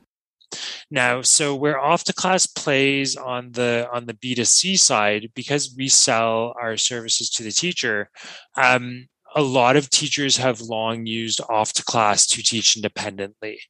Now, 0.90 1.22
so 1.22 1.54
where 1.54 1.78
Off2Class 1.78 2.54
plays 2.54 3.16
on 3.16 3.52
the 3.52 3.88
on 3.92 4.06
the 4.06 4.14
B2C 4.14 4.78
side, 4.78 5.30
because 5.34 5.74
we 5.76 5.88
sell 5.88 6.54
our 6.60 6.76
services 6.76 7.30
to 7.30 7.42
the 7.42 7.52
teacher, 7.52 8.10
um, 8.56 9.06
a 9.34 9.42
lot 9.42 9.76
of 9.76 9.90
teachers 9.90 10.36
have 10.36 10.60
long 10.60 11.06
used 11.06 11.40
Off2Class 11.40 12.28
to 12.30 12.42
teach 12.42 12.76
independently. 12.76 13.60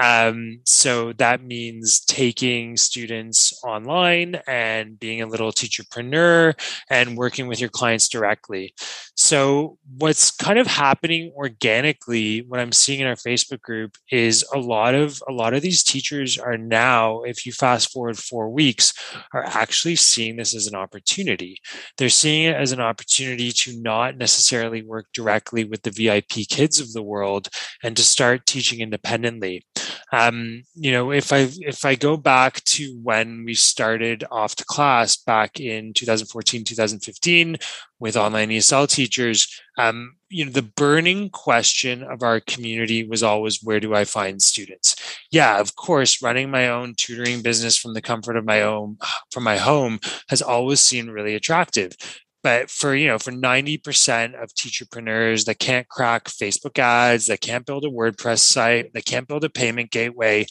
Um, 0.00 0.60
so 0.64 1.12
that 1.14 1.42
means 1.42 2.00
taking 2.00 2.76
students 2.76 3.52
online 3.64 4.40
and 4.46 4.98
being 4.98 5.20
a 5.20 5.26
little 5.26 5.52
teacherpreneur 5.52 6.54
and 6.90 7.16
working 7.16 7.46
with 7.46 7.60
your 7.60 7.70
clients 7.70 8.08
directly. 8.08 8.74
So 9.16 9.78
what's 9.98 10.30
kind 10.30 10.58
of 10.58 10.66
happening 10.66 11.32
organically, 11.36 12.40
what 12.48 12.60
I'm 12.60 12.72
seeing 12.72 13.00
in 13.00 13.06
our 13.06 13.14
Facebook 13.14 13.60
group 13.60 13.96
is 14.10 14.44
a 14.54 14.58
lot 14.58 14.94
of 14.94 15.22
a 15.28 15.32
lot 15.32 15.54
of 15.54 15.62
these 15.62 15.84
teachers 15.84 16.38
are 16.38 16.58
now, 16.58 17.22
if 17.22 17.46
you 17.46 17.52
fast 17.52 17.92
forward 17.92 18.18
four 18.18 18.50
weeks, 18.50 18.92
are 19.32 19.44
actually 19.44 19.96
seeing 19.96 20.36
this 20.36 20.54
as 20.54 20.66
an 20.66 20.74
opportunity. 20.74 21.58
They're 21.96 22.08
seeing 22.08 22.44
it 22.44 22.56
as 22.56 22.72
an 22.72 22.80
opportunity 22.80 23.52
to 23.52 23.80
not 23.80 24.16
necessarily 24.16 24.82
work 24.82 24.93
work 24.94 25.06
directly 25.12 25.64
with 25.64 25.82
the 25.82 25.90
VIP 25.90 26.48
kids 26.48 26.78
of 26.78 26.92
the 26.92 27.02
world 27.02 27.48
and 27.82 27.96
to 27.96 28.02
start 28.02 28.46
teaching 28.46 28.80
independently. 28.80 29.66
Um, 30.12 30.62
you 30.74 30.92
know, 30.92 31.10
if 31.10 31.32
I 31.32 31.48
if 31.58 31.84
I 31.84 31.96
go 31.96 32.16
back 32.16 32.62
to 32.76 32.96
when 33.02 33.44
we 33.44 33.54
started 33.54 34.22
Off2Class 34.30 35.24
back 35.24 35.58
in 35.58 35.92
2014, 35.92 36.62
2015 36.62 37.56
with 37.98 38.16
online 38.16 38.50
ESL 38.50 38.88
teachers, 38.88 39.48
um, 39.76 40.14
you 40.28 40.44
know, 40.44 40.52
the 40.52 40.62
burning 40.62 41.30
question 41.30 42.04
of 42.04 42.22
our 42.22 42.38
community 42.38 43.04
was 43.04 43.24
always 43.24 43.60
where 43.62 43.80
do 43.80 43.92
I 43.94 44.04
find 44.04 44.40
students? 44.40 44.94
Yeah, 45.32 45.58
of 45.58 45.74
course, 45.74 46.22
running 46.22 46.48
my 46.48 46.68
own 46.68 46.94
tutoring 46.96 47.42
business 47.42 47.76
from 47.76 47.94
the 47.94 48.02
comfort 48.02 48.36
of 48.36 48.44
my 48.44 48.62
own 48.62 48.98
from 49.32 49.42
my 49.42 49.56
home 49.56 49.98
has 50.28 50.42
always 50.42 50.80
seemed 50.80 51.10
really 51.10 51.34
attractive 51.34 51.96
but 52.44 52.70
for 52.70 52.94
you 52.94 53.08
know 53.08 53.18
for 53.18 53.32
90% 53.32 54.40
of 54.40 54.54
teacherpreneurs 54.54 55.46
that 55.46 55.58
can't 55.58 55.88
crack 55.88 56.26
facebook 56.26 56.78
ads 56.78 57.26
that 57.26 57.40
can't 57.40 57.66
build 57.66 57.84
a 57.84 57.88
wordpress 57.88 58.38
site 58.38 58.92
that 58.92 59.04
can't 59.04 59.26
build 59.26 59.42
a 59.42 59.50
payment 59.50 59.90
gateway 59.90 60.46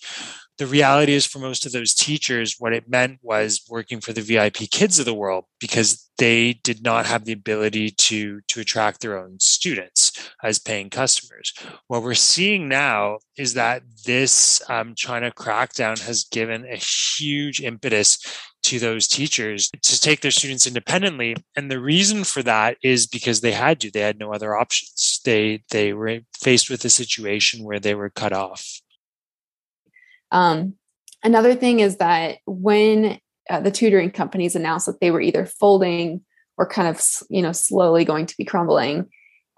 the 0.57 0.67
reality 0.67 1.13
is 1.13 1.25
for 1.25 1.39
most 1.39 1.65
of 1.65 1.71
those 1.71 1.93
teachers 1.93 2.55
what 2.59 2.73
it 2.73 2.89
meant 2.89 3.19
was 3.21 3.61
working 3.69 3.99
for 4.01 4.13
the 4.13 4.21
vip 4.21 4.55
kids 4.71 4.99
of 4.99 5.05
the 5.05 5.13
world 5.13 5.45
because 5.59 6.09
they 6.17 6.53
did 6.63 6.83
not 6.83 7.05
have 7.05 7.25
the 7.25 7.31
ability 7.31 7.89
to 7.89 8.39
to 8.47 8.59
attract 8.59 9.01
their 9.01 9.17
own 9.17 9.39
students 9.39 10.11
as 10.43 10.59
paying 10.59 10.89
customers. 10.89 11.53
What 11.87 12.03
we're 12.03 12.13
seeing 12.13 12.69
now 12.69 13.17
is 13.37 13.55
that 13.55 13.81
this 14.05 14.61
um, 14.69 14.93
china 14.95 15.31
crackdown 15.31 15.99
has 16.01 16.25
given 16.25 16.65
a 16.65 16.77
huge 16.77 17.61
impetus 17.61 18.19
to 18.63 18.79
those 18.79 19.07
teachers 19.07 19.69
to 19.81 19.99
take 19.99 20.21
their 20.21 20.31
students 20.31 20.65
independently. 20.65 21.35
And 21.55 21.69
the 21.69 21.79
reason 21.79 22.23
for 22.23 22.41
that 22.43 22.77
is 22.81 23.05
because 23.05 23.41
they 23.41 23.51
had 23.51 23.79
to 23.81 23.91
they 23.91 23.99
had 23.99 24.19
no 24.19 24.33
other 24.33 24.55
options. 24.55 25.21
They 25.23 25.63
they 25.69 25.93
were 25.93 26.19
faced 26.39 26.69
with 26.69 26.83
a 26.85 26.89
situation 26.89 27.63
where 27.63 27.79
they 27.79 27.95
were 27.95 28.09
cut 28.09 28.33
off. 28.33 28.65
Um, 30.31 30.75
another 31.23 31.55
thing 31.55 31.79
is 31.79 31.97
that 31.97 32.39
when 32.45 33.19
uh, 33.49 33.59
the 33.59 33.71
tutoring 33.71 34.11
companies 34.11 34.55
announced 34.55 34.85
that 34.85 34.99
they 34.99 35.11
were 35.11 35.21
either 35.21 35.45
folding 35.45 36.23
or 36.57 36.67
kind 36.67 36.87
of 36.87 37.01
you 37.29 37.41
know 37.41 37.51
slowly 37.51 38.05
going 38.05 38.25
to 38.25 38.37
be 38.37 38.45
crumbling 38.45 39.09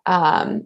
um, 0.06 0.66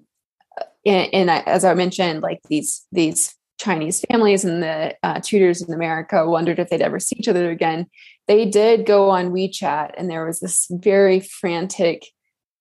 and, 0.86 1.14
and 1.14 1.32
I, 1.32 1.40
as 1.40 1.66
i 1.66 1.74
mentioned 1.74 2.22
like 2.22 2.40
these 2.48 2.86
these 2.92 3.36
chinese 3.60 4.04
families 4.10 4.44
and 4.46 4.64
the 4.64 4.96
uh, 5.04 5.20
tutors 5.20 5.62
in 5.62 5.74
america 5.74 6.28
wondered 6.28 6.60
if 6.60 6.70
they'd 6.70 6.82
ever 6.82 7.00
see 7.00 7.16
each 7.18 7.28
other 7.28 7.50
again. 7.52 7.86
They 8.28 8.46
did 8.46 8.86
go 8.86 9.10
on 9.10 9.32
wechat 9.32 9.92
and 9.98 10.10
there 10.10 10.26
was 10.26 10.40
this 10.40 10.68
very 10.70 11.20
frantic 11.20 12.06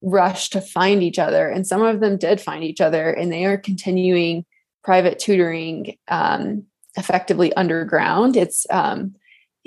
rush 0.01 0.51
to 0.51 0.61
find 0.61 1.03
each 1.03 1.19
other 1.19 1.49
and 1.49 1.67
some 1.67 1.83
of 1.83 2.01
them 2.01 2.17
did 2.17 2.41
find 2.41 2.65
each 2.65 2.81
other 2.81 3.11
and 3.11 3.33
they 3.33 3.45
are 3.45 3.59
continuing 3.59 4.45
private 4.85 5.19
tutoring 5.19 5.97
um, 6.09 6.65
effectively 6.97 7.53
underground. 7.55 8.37
It's 8.37 8.67
um, 8.71 9.15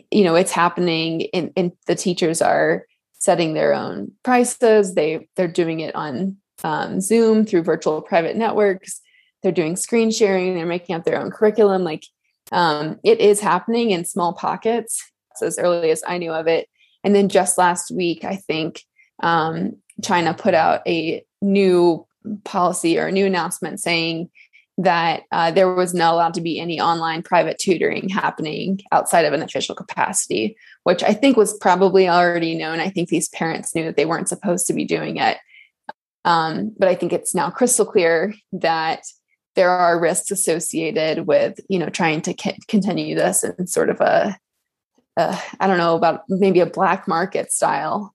you 0.09 0.23
know 0.23 0.35
it's 0.35 0.51
happening 0.51 1.27
and, 1.33 1.71
the 1.85 1.95
teachers 1.95 2.41
are 2.41 2.85
setting 3.13 3.53
their 3.53 3.73
own 3.73 4.11
prices. 4.23 4.95
They 4.95 5.27
they're 5.35 5.47
doing 5.47 5.79
it 5.81 5.95
on 5.95 6.37
um, 6.63 7.01
zoom 7.01 7.45
through 7.45 7.63
virtual 7.63 8.01
private 8.01 8.35
networks 8.35 9.00
they're 9.41 9.51
doing 9.51 9.75
screen 9.75 10.11
sharing 10.11 10.55
they're 10.55 10.65
making 10.65 10.95
up 10.95 11.03
their 11.03 11.21
own 11.21 11.31
curriculum 11.31 11.83
like 11.83 12.05
um, 12.51 12.99
it 13.03 13.21
is 13.21 13.39
happening 13.39 13.91
in 13.91 14.03
small 14.03 14.33
pockets 14.33 15.11
so 15.35 15.45
as 15.45 15.57
early 15.57 15.91
as 15.91 16.03
i 16.07 16.17
knew 16.17 16.31
of 16.31 16.47
it 16.47 16.67
and 17.03 17.15
then 17.15 17.29
just 17.29 17.57
last 17.57 17.91
week 17.91 18.23
i 18.23 18.35
think 18.35 18.81
um, 19.23 19.77
china 20.03 20.33
put 20.33 20.53
out 20.53 20.81
a 20.87 21.23
new 21.41 22.05
policy 22.43 22.99
or 22.99 23.07
a 23.07 23.11
new 23.11 23.25
announcement 23.25 23.79
saying 23.79 24.29
that 24.77 25.23
uh, 25.31 25.51
there 25.51 25.73
was 25.73 25.93
not 25.93 26.13
allowed 26.13 26.33
to 26.33 26.41
be 26.41 26.59
any 26.59 26.79
online 26.79 27.21
private 27.21 27.59
tutoring 27.59 28.09
happening 28.09 28.79
outside 28.91 29.25
of 29.25 29.33
an 29.33 29.41
official 29.41 29.75
capacity, 29.75 30.55
which 30.83 31.03
I 31.03 31.13
think 31.13 31.37
was 31.37 31.57
probably 31.57 32.07
already 32.07 32.55
known. 32.55 32.79
I 32.79 32.89
think 32.89 33.09
these 33.09 33.29
parents 33.29 33.75
knew 33.75 33.83
that 33.83 33.95
they 33.95 34.05
weren't 34.05 34.29
supposed 34.29 34.67
to 34.67 34.73
be 34.73 34.85
doing 34.85 35.17
it. 35.17 35.37
Um, 36.23 36.73
but 36.77 36.87
I 36.87 36.95
think 36.95 37.13
it's 37.13 37.35
now 37.35 37.49
crystal 37.49 37.85
clear 37.85 38.33
that 38.53 39.03
there 39.55 39.69
are 39.69 39.99
risks 39.99 40.31
associated 40.31 41.27
with, 41.27 41.59
you 41.69 41.79
know, 41.79 41.89
trying 41.89 42.21
to 42.21 42.35
c- 42.39 42.57
continue 42.67 43.15
this 43.15 43.43
in 43.43 43.67
sort 43.67 43.89
of 43.89 43.99
a, 43.99 44.37
a, 45.17 45.37
I 45.59 45.67
don't 45.67 45.77
know 45.77 45.95
about 45.95 46.23
maybe 46.29 46.59
a 46.59 46.65
black 46.65 47.07
market 47.07 47.51
style 47.51 48.13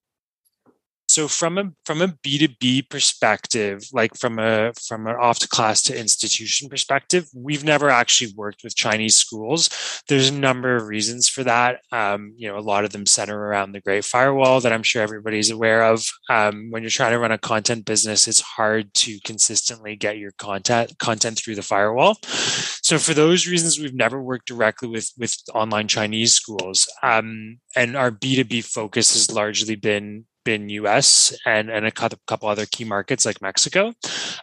so 1.16 1.28
from 1.28 1.56
a 1.56 1.64
from 1.86 2.02
a 2.02 2.08
b2b 2.08 2.90
perspective 2.90 3.82
like 3.94 4.14
from 4.14 4.38
a 4.38 4.70
from 4.86 5.06
an 5.06 5.16
Off2Class 5.16 5.82
to 5.84 5.98
institution 5.98 6.68
perspective 6.68 7.24
we've 7.34 7.64
never 7.64 7.88
actually 7.88 8.34
worked 8.36 8.62
with 8.62 8.76
chinese 8.76 9.16
schools. 9.16 9.70
There's 10.08 10.28
a 10.28 10.34
number 10.34 10.76
of 10.76 10.88
reasons 10.88 11.26
for 11.26 11.42
that. 11.44 11.80
Um, 11.90 12.34
you 12.36 12.48
know 12.48 12.58
a 12.58 12.68
lot 12.72 12.84
of 12.84 12.90
them 12.92 13.06
center 13.06 13.38
around 13.38 13.72
the 13.72 13.80
great 13.80 14.04
firewall 14.04 14.60
that 14.60 14.74
i'm 14.74 14.82
sure 14.82 15.02
everybody's 15.02 15.50
aware 15.50 15.84
of. 15.84 16.04
Um, 16.28 16.70
when 16.70 16.82
you're 16.82 16.90
trying 16.90 17.12
to 17.12 17.18
run 17.18 17.32
a 17.32 17.38
content 17.38 17.86
business 17.86 18.28
it's 18.28 18.42
hard 18.42 18.92
to 18.94 19.18
consistently 19.24 19.96
get 19.96 20.18
your 20.18 20.32
content 20.32 20.98
content 20.98 21.38
through 21.38 21.54
the 21.54 21.62
firewall. 21.62 22.18
So 22.22 22.98
for 22.98 23.14
those 23.14 23.48
reasons 23.48 23.80
we've 23.80 24.02
never 24.04 24.22
worked 24.22 24.48
directly 24.48 24.88
with 24.88 25.10
with 25.16 25.34
online 25.54 25.88
chinese 25.88 26.34
schools. 26.34 26.86
Um, 27.02 27.58
and 27.74 27.96
our 27.96 28.10
b2b 28.10 28.64
focus 28.64 29.14
has 29.14 29.32
largely 29.32 29.76
been 29.76 30.26
been 30.46 30.70
US 30.70 31.36
and, 31.44 31.68
and 31.68 31.84
a 31.84 31.90
couple 31.90 32.48
other 32.48 32.64
key 32.66 32.84
markets 32.84 33.26
like 33.26 33.42
Mexico. 33.42 33.92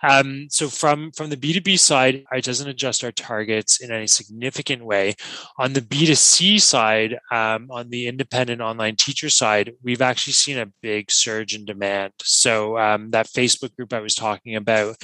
Um, 0.04 0.48
so 0.50 0.68
from, 0.68 1.12
from 1.14 1.30
the 1.30 1.38
B2B 1.38 1.80
side, 1.80 2.26
it 2.32 2.44
doesn't 2.44 2.70
adjust 2.70 3.04
our 3.04 3.12
targets 3.14 3.82
in 3.82 3.90
any 3.90 4.06
significant 4.06 4.84
way. 4.86 5.16
On 5.58 5.72
the 5.72 5.82
B2C 5.82 6.62
side, 6.62 7.18
um, 7.32 7.72
on 7.72 7.90
the 7.90 8.08
independent 8.08 8.62
online 8.62 8.98
teacher 8.98 9.30
side, 9.30 9.72
we've 9.82 10.02
actually 10.02 10.34
seen 10.34 10.60
a 10.60 10.72
big 10.82 11.10
surge 11.10 11.56
in 11.56 11.64
demand. 11.64 12.12
So 12.22 12.78
um, 12.78 13.12
that 13.12 13.28
Facebook 13.28 13.74
group 13.78 13.94
I 13.94 14.02
was 14.02 14.14
talking 14.14 14.58
about, 14.58 14.98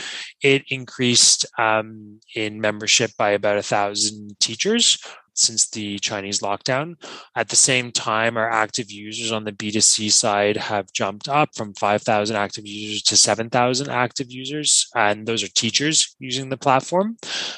it 0.43 0.63
increased 0.67 1.45
um, 1.57 2.19
in 2.35 2.59
membership 2.59 3.11
by 3.17 3.31
about 3.31 3.57
a 3.57 3.63
thousand 3.63 4.37
teachers 4.41 4.97
since 5.39 5.69
the 5.69 5.97
Chinese 5.99 6.39
lockdown. 6.39 6.95
At 7.35 7.49
the 7.49 7.55
same 7.55 7.91
time, 7.91 8.37
our 8.37 8.49
active 8.49 8.91
users 8.91 9.31
on 9.31 9.45
the 9.45 9.51
B2C 9.51 10.11
side 10.11 10.57
have 10.57 10.91
jumped 10.93 11.27
up 11.27 11.49
from 11.55 11.73
5,000 11.73 12.35
active 12.35 12.67
users 12.67 13.01
to 13.03 13.17
7,000 13.17 13.89
active 13.89 14.27
users, 14.29 14.87
and 14.95 15.25
those 15.25 15.43
are 15.43 15.47
teachers 15.47 16.15
using 16.19 16.49
the 16.49 16.57
platform. 16.57 17.17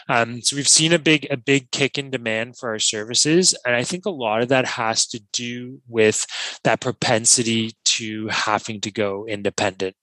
Um, 0.09 0.41
so 0.41 0.55
we've 0.55 0.67
seen 0.67 0.93
a 0.93 0.99
big 0.99 1.27
a 1.31 1.37
big 1.37 1.71
kick 1.71 1.97
in 1.97 2.09
demand 2.11 2.57
for 2.57 2.69
our 2.69 2.79
services, 2.79 3.55
and 3.65 3.75
I 3.75 3.83
think 3.83 4.05
a 4.05 4.11
lot 4.11 4.41
of 4.41 4.49
that 4.49 4.65
has 4.65 5.07
to 5.07 5.21
do 5.33 5.81
with 5.87 6.25
that 6.63 6.81
propensity 6.81 7.71
to 8.01 8.27
having 8.27 8.81
to 8.81 8.91
go 8.91 9.25
independent 9.27 9.95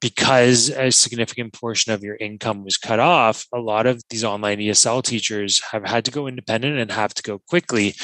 because 0.00 0.70
a 0.70 0.90
significant 0.90 1.52
portion 1.52 1.92
of 1.92 2.02
your 2.02 2.16
income 2.16 2.64
was 2.64 2.76
cut 2.76 2.98
off, 2.98 3.46
a 3.52 3.58
lot 3.58 3.86
of 3.86 4.00
these 4.08 4.24
online 4.24 4.58
ESL 4.58 5.02
teachers 5.02 5.60
have 5.72 5.84
had 5.84 6.04
to 6.06 6.10
go 6.10 6.26
independent 6.26 6.78
and 6.78 6.90
have 6.90 7.12
to 7.14 7.22
go 7.22 7.38
quickly. 7.38 7.94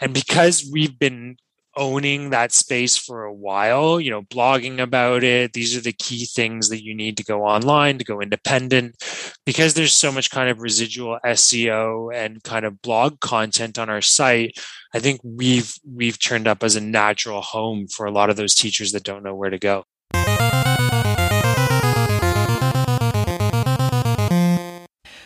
And 0.00 0.12
because 0.12 0.68
we've 0.72 0.98
been 0.98 1.36
owning 1.76 2.30
that 2.30 2.52
space 2.52 2.96
for 2.96 3.24
a 3.24 3.32
while, 3.32 4.00
you 4.00 4.10
know, 4.10 4.22
blogging 4.22 4.80
about 4.80 5.24
it. 5.24 5.52
These 5.52 5.76
are 5.76 5.80
the 5.80 5.92
key 5.92 6.26
things 6.26 6.68
that 6.68 6.84
you 6.84 6.94
need 6.94 7.16
to 7.16 7.24
go 7.24 7.44
online, 7.44 7.98
to 7.98 8.04
go 8.04 8.20
independent, 8.20 8.96
because 9.44 9.74
there's 9.74 9.92
so 9.92 10.12
much 10.12 10.30
kind 10.30 10.48
of 10.48 10.60
residual 10.60 11.18
SEO 11.24 12.14
and 12.14 12.42
kind 12.42 12.64
of 12.64 12.82
blog 12.82 13.20
content 13.20 13.78
on 13.78 13.90
our 13.90 14.02
site. 14.02 14.58
I 14.94 14.98
think 14.98 15.20
we've 15.24 15.74
we've 15.84 16.18
turned 16.18 16.46
up 16.46 16.62
as 16.62 16.76
a 16.76 16.80
natural 16.80 17.40
home 17.40 17.88
for 17.88 18.06
a 18.06 18.12
lot 18.12 18.30
of 18.30 18.36
those 18.36 18.54
teachers 18.54 18.92
that 18.92 19.04
don't 19.04 19.22
know 19.22 19.34
where 19.34 19.50
to 19.50 19.58
go. 19.58 19.84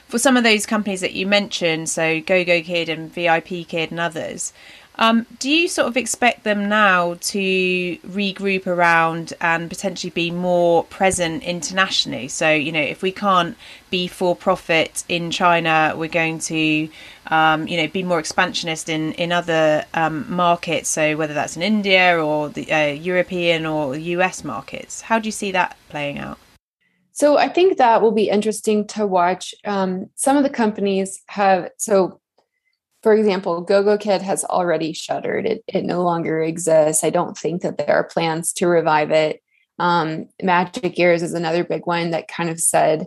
for 0.09 0.19
some 0.19 0.37
of 0.37 0.43
those 0.43 0.67
companies 0.67 1.03
that 1.03 1.13
you 1.13 1.27
mentioned, 1.27 1.89
so 1.89 2.21
GoGo 2.21 2.63
Kid 2.63 2.89
and 2.89 3.13
VIP 3.13 3.69
Kid 3.69 3.91
and 3.91 4.01
others, 4.01 4.53
um, 4.99 5.27
do 5.39 5.49
you 5.49 5.69
sort 5.69 5.87
of 5.87 5.97
expect 5.97 6.43
them 6.43 6.69
now 6.69 7.15
to 7.21 7.97
regroup 7.99 8.67
around 8.67 9.33
and 9.41 9.69
potentially 9.69 10.11
be 10.11 10.31
more 10.31 10.83
present 10.85 11.45
internationally? 11.45 12.27
So, 12.27 12.51
you 12.51 12.73
know, 12.73 12.81
if 12.81 13.01
we 13.01 13.13
can't 13.13 13.57
be 13.91 14.09
for 14.09 14.35
profit 14.35 15.05
in 15.09 15.31
China, 15.31 15.95
we're 15.97 16.09
going 16.09 16.41
to, 16.41 16.89
um, 17.29 17.69
you 17.69 17.77
know, 17.77 17.87
be 17.87 18.03
more 18.03 18.19
expansionist 18.19 18.89
in 18.89 19.13
in 19.13 19.31
other 19.31 19.85
um, 19.95 20.27
markets. 20.29 20.89
So, 20.89 21.17
whether 21.17 21.35
that's 21.35 21.57
in 21.57 21.63
India 21.63 22.19
or 22.23 22.49
the 22.49 22.71
uh, 22.73 22.87
European 22.87 23.67
or 23.67 23.97
US 23.97 24.43
markets, 24.43 25.03
how 25.03 25.21
do 25.21 25.29
you 25.29 25.33
see 25.33 25.53
that 25.53 25.77
playing 25.91 26.19
out? 26.19 26.39
So 27.13 27.37
I 27.37 27.49
think 27.49 27.79
that 27.79 28.01
will 28.01 28.13
be 28.13 28.29
interesting 28.29 28.87
to 28.89 29.05
watch. 29.05 29.53
Um, 29.65 30.07
some 30.15 30.37
of 30.37 30.45
the 30.45 30.51
companies 30.51 31.21
have 31.27 31.71
so. 31.77 32.21
For 33.03 33.15
example, 33.15 33.65
GoGoKid 33.65 34.23
has 34.23 34.45
already 34.45 34.93
shuttered. 34.93 35.47
It, 35.47 35.63
it 35.69 35.85
no 35.85 36.03
longer 36.03 36.43
exists. 36.43 37.05
I 37.05 37.11
don't 37.11 37.39
think 37.39 37.63
that 37.63 37.79
there 37.79 37.95
are 37.95 38.05
plans 38.05 38.53
to 38.55 38.67
revive 38.67 39.11
it. 39.11 39.41
Um, 39.79 40.29
Magic 40.43 40.99
Ears 40.99 41.23
is 41.23 41.35
another 41.35 41.63
big 41.63 41.87
one 41.87 42.11
that 42.11 42.27
kind 42.27 42.51
of 42.51 42.61
said, 42.61 43.07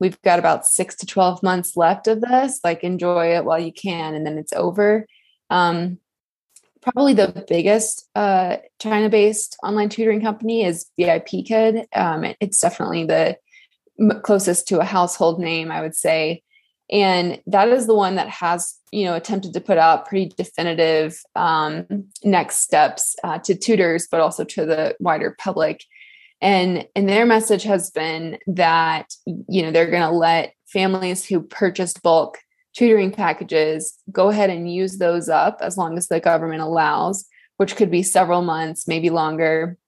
we've 0.00 0.20
got 0.22 0.38
about 0.38 0.66
six 0.66 0.94
to 0.96 1.06
12 1.06 1.42
months 1.42 1.76
left 1.76 2.06
of 2.06 2.20
this, 2.20 2.60
like 2.64 2.82
enjoy 2.82 3.36
it 3.36 3.44
while 3.44 3.58
you 3.58 3.72
can, 3.72 4.14
and 4.14 4.26
then 4.26 4.38
it's 4.38 4.52
over. 4.52 5.06
Um, 5.50 5.98
probably 6.82 7.14
the 7.14 7.44
biggest 7.48 8.08
uh, 8.14 8.58
China 8.78 9.08
based 9.08 9.56
online 9.62 9.88
tutoring 9.88 10.20
company 10.20 10.64
is 10.64 10.86
VIP 10.98 11.44
Kid. 11.46 11.86
Um, 11.94 12.24
it, 12.24 12.36
it's 12.40 12.60
definitely 12.60 13.04
the 13.04 13.36
closest 14.22 14.68
to 14.68 14.80
a 14.80 14.84
household 14.84 15.40
name, 15.40 15.70
I 15.70 15.80
would 15.80 15.94
say. 15.94 16.42
And 16.90 17.40
that 17.46 17.68
is 17.68 17.86
the 17.86 17.94
one 17.94 18.14
that 18.14 18.28
has, 18.28 18.78
you 18.92 19.04
know, 19.04 19.14
attempted 19.14 19.52
to 19.54 19.60
put 19.60 19.78
out 19.78 20.06
pretty 20.06 20.32
definitive 20.36 21.20
um, 21.34 22.06
next 22.22 22.58
steps 22.58 23.16
uh, 23.24 23.38
to 23.40 23.56
tutors, 23.56 24.06
but 24.10 24.20
also 24.20 24.44
to 24.44 24.64
the 24.64 24.96
wider 25.00 25.34
public. 25.38 25.82
And 26.40 26.86
and 26.94 27.08
their 27.08 27.26
message 27.26 27.62
has 27.64 27.90
been 27.90 28.38
that 28.46 29.14
you 29.26 29.62
know 29.62 29.70
they're 29.70 29.90
going 29.90 30.02
to 30.02 30.10
let 30.10 30.54
families 30.66 31.24
who 31.26 31.40
purchased 31.40 32.02
bulk 32.02 32.38
tutoring 32.76 33.10
packages 33.10 33.94
go 34.12 34.28
ahead 34.28 34.50
and 34.50 34.72
use 34.72 34.98
those 34.98 35.30
up 35.30 35.58
as 35.62 35.78
long 35.78 35.96
as 35.96 36.08
the 36.08 36.20
government 36.20 36.60
allows, 36.60 37.24
which 37.56 37.74
could 37.74 37.90
be 37.90 38.02
several 38.02 38.42
months, 38.42 38.86
maybe 38.86 39.08
longer. 39.08 39.78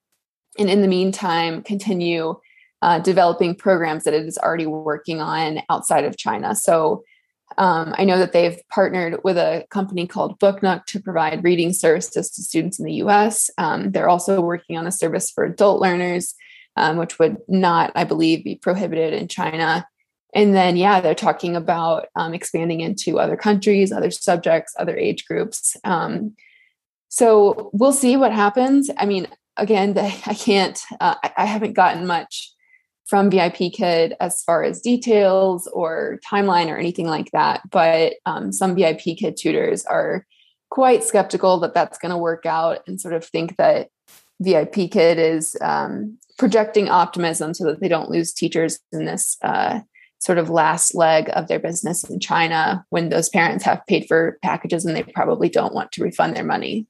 And 0.59 0.71
in 0.71 0.81
the 0.81 0.89
meantime, 0.89 1.63
continue 1.63 2.41
uh, 2.83 2.99
developing 2.99 3.55
programs 3.55 4.05
that 4.05 4.15
it 4.15 4.27
is 4.27 4.39
already 4.39 4.67
working 4.67 5.21
on 5.21 5.61
outside 5.69 6.05
of 6.05 6.17
China. 6.17 6.55
So 6.55 7.05
um, 7.57 7.95
I 7.97 8.05
know 8.05 8.19
that 8.19 8.33
they've 8.33 8.61
partnered 8.69 9.21
with 9.25 9.39
a 9.39 9.65
company 9.71 10.07
called 10.07 10.39
BookNook 10.39 10.85
to 10.87 11.01
provide 11.01 11.43
reading 11.43 11.73
services 11.73 12.31
to 12.31 12.43
students 12.43 12.79
in 12.79 12.85
the 12.85 12.95
US. 12.95 13.51
Um, 13.59 13.91
they're 13.91 14.09
also 14.09 14.41
working 14.41 14.77
on 14.77 14.87
a 14.87 14.93
service 14.93 15.31
for 15.31 15.45
adult 15.45 15.81
learners, 15.81 16.35
um, 16.77 16.99
which 16.99 17.19
would 17.19 17.39
not, 17.49 17.91
I 17.95 18.05
believe, 18.05 18.45
be 18.45 18.57
prohibited 18.57 19.15
in 19.15 19.29
China. 19.29 19.87
And 20.35 20.55
then, 20.55 20.77
yeah, 20.77 21.01
they're 21.01 21.15
talking 21.15 21.57
about 21.57 22.07
um, 22.15 22.35
expanding 22.35 22.81
into 22.81 23.19
other 23.19 23.37
countries, 23.37 23.91
other 23.91 24.11
subjects, 24.11 24.75
other 24.79 24.97
age 24.97 25.25
groups. 25.25 25.75
Um, 25.85 26.37
so 27.09 27.71
we'll 27.73 27.93
see 27.93 28.17
what 28.17 28.33
happens. 28.33 28.91
I 28.99 29.07
mean, 29.07 29.27
again, 29.57 29.97
I 29.99 30.35
can't, 30.35 30.79
uh, 31.01 31.15
I 31.37 31.47
haven't 31.47 31.73
gotten 31.73 32.07
much 32.07 32.53
from 33.09 33.31
VIP 33.31 33.73
Kid 33.73 34.15
as 34.21 34.43
far 34.43 34.63
as 34.63 34.83
details 34.83 35.67
or 35.69 36.21
timeline 36.31 36.69
or 36.69 36.77
anything 36.77 37.07
like 37.07 37.31
that. 37.33 37.63
But 37.71 38.15
um, 38.27 38.53
some 38.53 38.77
VIP 38.77 39.17
Kid 39.19 39.37
tutors 39.37 39.87
are 39.87 40.27
quite 40.71 41.03
skeptical 41.03 41.59
that 41.61 41.73
that's 41.73 41.99
going 41.99 42.11
to 42.11 42.19
work 42.19 42.45
out 42.45 42.81
and 42.87 43.01
sort 43.01 43.15
of 43.15 43.25
think 43.25 43.57
that 43.57 43.89
VIP 44.41 44.91
Kid 44.91 45.19
is 45.19 45.57
um, 45.63 46.19
projecting 46.39 46.91
optimism 46.91 47.55
so 47.55 47.65
that 47.65 47.81
they 47.81 47.89
don't 47.89 48.11
lose 48.11 48.33
teachers 48.33 48.79
in 48.93 49.07
this 49.07 49.39
uh, 49.43 49.81
sort 50.19 50.37
of 50.37 50.51
last 50.51 50.95
leg 50.95 51.31
of 51.33 51.49
their 51.49 51.59
business 51.59 52.05
in 52.05 52.21
China 52.21 52.85
when 52.91 53.09
those 53.09 53.31
parents 53.31 53.65
have 53.65 53.87
paid 53.87 54.07
for 54.07 54.39
packages 54.43 54.85
and 54.85 54.95
they 54.95 55.03
probably 55.03 55.49
don't 55.49 55.75
want 55.75 55.93
to 55.93 56.03
refund 56.03 56.37
their 56.37 56.45
money. 56.45 56.87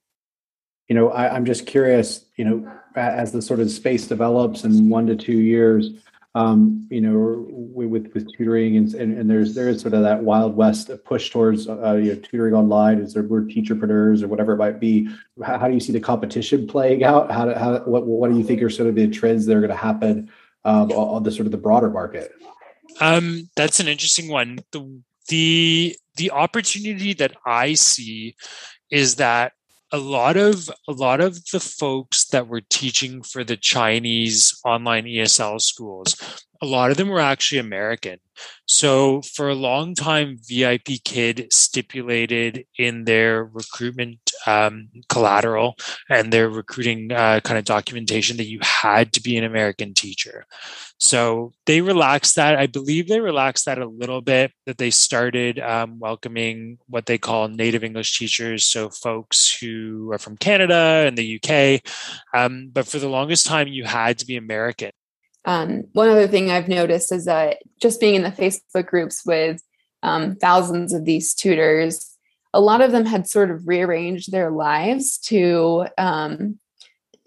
You 0.89 0.95
know, 0.95 1.11
I, 1.11 1.33
I'm 1.33 1.45
just 1.45 1.65
curious, 1.65 2.25
you 2.35 2.43
know, 2.43 2.71
as 2.95 3.31
the 3.31 3.41
sort 3.41 3.59
of 3.59 3.69
space 3.69 4.07
develops 4.07 4.63
in 4.63 4.89
one 4.89 5.05
to 5.07 5.15
two 5.15 5.37
years, 5.37 5.91
um, 6.35 6.87
you 6.91 7.01
know, 7.01 7.47
with 7.49 8.11
with 8.13 8.31
tutoring 8.37 8.77
and, 8.77 8.93
and, 8.93 9.17
and 9.17 9.29
there's 9.29 9.55
there 9.55 9.67
is 9.67 9.81
sort 9.81 9.93
of 9.93 10.03
that 10.03 10.23
wild 10.23 10.55
west 10.55 10.91
push 11.03 11.31
towards 11.31 11.67
uh, 11.67 11.93
you 11.93 12.13
know 12.13 12.19
tutoring 12.19 12.53
online. 12.53 12.99
Is 12.99 13.13
there 13.13 13.23
we're 13.23 13.41
teacherpreneurs 13.41 14.21
or 14.21 14.27
whatever 14.27 14.53
it 14.53 14.57
might 14.57 14.79
be? 14.79 15.09
How, 15.43 15.57
how, 15.57 15.67
do 15.67 15.73
you 15.73 15.79
see 15.79 15.91
the 15.91 15.99
competition 15.99 16.67
playing 16.67 17.03
out? 17.03 17.31
How, 17.31 17.45
do, 17.45 17.53
how 17.53 17.79
what 17.79 18.05
what 18.05 18.31
do 18.31 18.37
you 18.37 18.43
think 18.43 18.61
are 18.61 18.69
sort 18.69 18.89
of 18.89 18.95
the 18.95 19.07
trends 19.07 19.47
that 19.47 19.55
are 19.55 19.61
going 19.61 19.71
to 19.71 19.75
happen 19.75 20.31
um, 20.65 20.91
on 20.91 21.23
the 21.23 21.31
sort 21.31 21.47
of 21.47 21.51
the 21.51 21.57
broader 21.57 21.89
market? 21.89 22.31
Um, 22.99 23.49
that's 23.55 23.79
an 23.79 23.87
interesting 23.87 24.29
one. 24.29 24.59
The 24.71 25.01
the 25.29 25.95
the 26.17 26.31
opportunity 26.31 27.13
that 27.13 27.35
I 27.45 27.73
see 27.73 28.35
is 28.91 29.15
that 29.15 29.53
a 29.91 29.97
lot 29.97 30.37
of 30.37 30.69
a 30.87 30.91
lot 30.91 31.21
of 31.21 31.45
the 31.51 31.59
folks 31.59 32.27
that 32.27 32.47
were 32.47 32.61
teaching 32.61 33.23
for 33.23 33.43
the 33.43 33.57
Chinese 33.57 34.59
online 34.63 35.05
ESL 35.05 35.59
schools, 35.61 36.15
a 36.61 36.65
lot 36.65 36.91
of 36.91 36.97
them 36.97 37.07
were 37.07 37.19
actually 37.19 37.59
American. 37.59 38.19
So 38.65 39.21
for 39.21 39.49
a 39.49 39.55
long 39.55 39.95
time, 39.95 40.37
VIP 40.47 41.03
Kid 41.03 41.47
stipulated 41.51 42.65
in 42.77 43.05
their 43.05 43.45
recruitment 43.45 44.19
um, 44.45 44.89
collateral 45.09 45.75
and 46.09 46.31
their 46.31 46.49
recruiting 46.49 47.11
uh, 47.11 47.39
kind 47.41 47.57
of 47.57 47.65
documentation 47.65 48.37
that 48.37 48.47
you 48.47 48.59
had 48.61 49.13
to 49.13 49.21
be 49.21 49.37
an 49.37 49.43
American 49.43 49.93
teacher. 49.93 50.45
So 50.97 51.53
they 51.65 51.81
relaxed 51.81 52.35
that. 52.35 52.57
I 52.57 52.67
believe 52.67 53.07
they 53.07 53.21
relaxed 53.21 53.65
that 53.65 53.79
a 53.79 53.87
little 53.87 54.21
bit. 54.21 54.51
That 54.65 54.77
they 54.77 54.89
started 54.89 55.59
um, 55.59 55.97
welcoming 55.99 56.77
what 56.87 57.05
they 57.05 57.17
call 57.17 57.47
native 57.47 57.83
English 57.83 58.17
teachers, 58.17 58.65
so 58.65 58.89
folks 58.89 59.57
who 59.59 60.11
are 60.11 60.19
from 60.19 60.37
Canada 60.37 61.05
and 61.07 61.17
the 61.17 61.39
UK. 61.41 61.81
Um, 62.33 62.69
but 62.71 62.85
for 62.85 62.99
the 62.99 63.09
longest 63.09 63.47
time, 63.47 63.67
you 63.67 63.85
had 63.85 64.19
to 64.19 64.25
be 64.25 64.35
American. 64.35 64.91
Um, 65.45 65.85
one 65.93 66.09
other 66.09 66.27
thing 66.27 66.51
I've 66.51 66.67
noticed 66.67 67.11
is 67.11 67.25
that 67.25 67.57
just 67.81 67.99
being 67.99 68.15
in 68.15 68.23
the 68.23 68.31
Facebook 68.31 68.85
groups 68.85 69.25
with 69.25 69.61
um, 70.03 70.35
thousands 70.35 70.93
of 70.93 71.05
these 71.05 71.33
tutors, 71.33 72.15
a 72.53 72.61
lot 72.61 72.81
of 72.81 72.91
them 72.91 73.05
had 73.05 73.27
sort 73.27 73.51
of 73.51 73.67
rearranged 73.67 74.31
their 74.31 74.51
lives 74.51 75.17
to 75.19 75.87
um, 75.97 76.59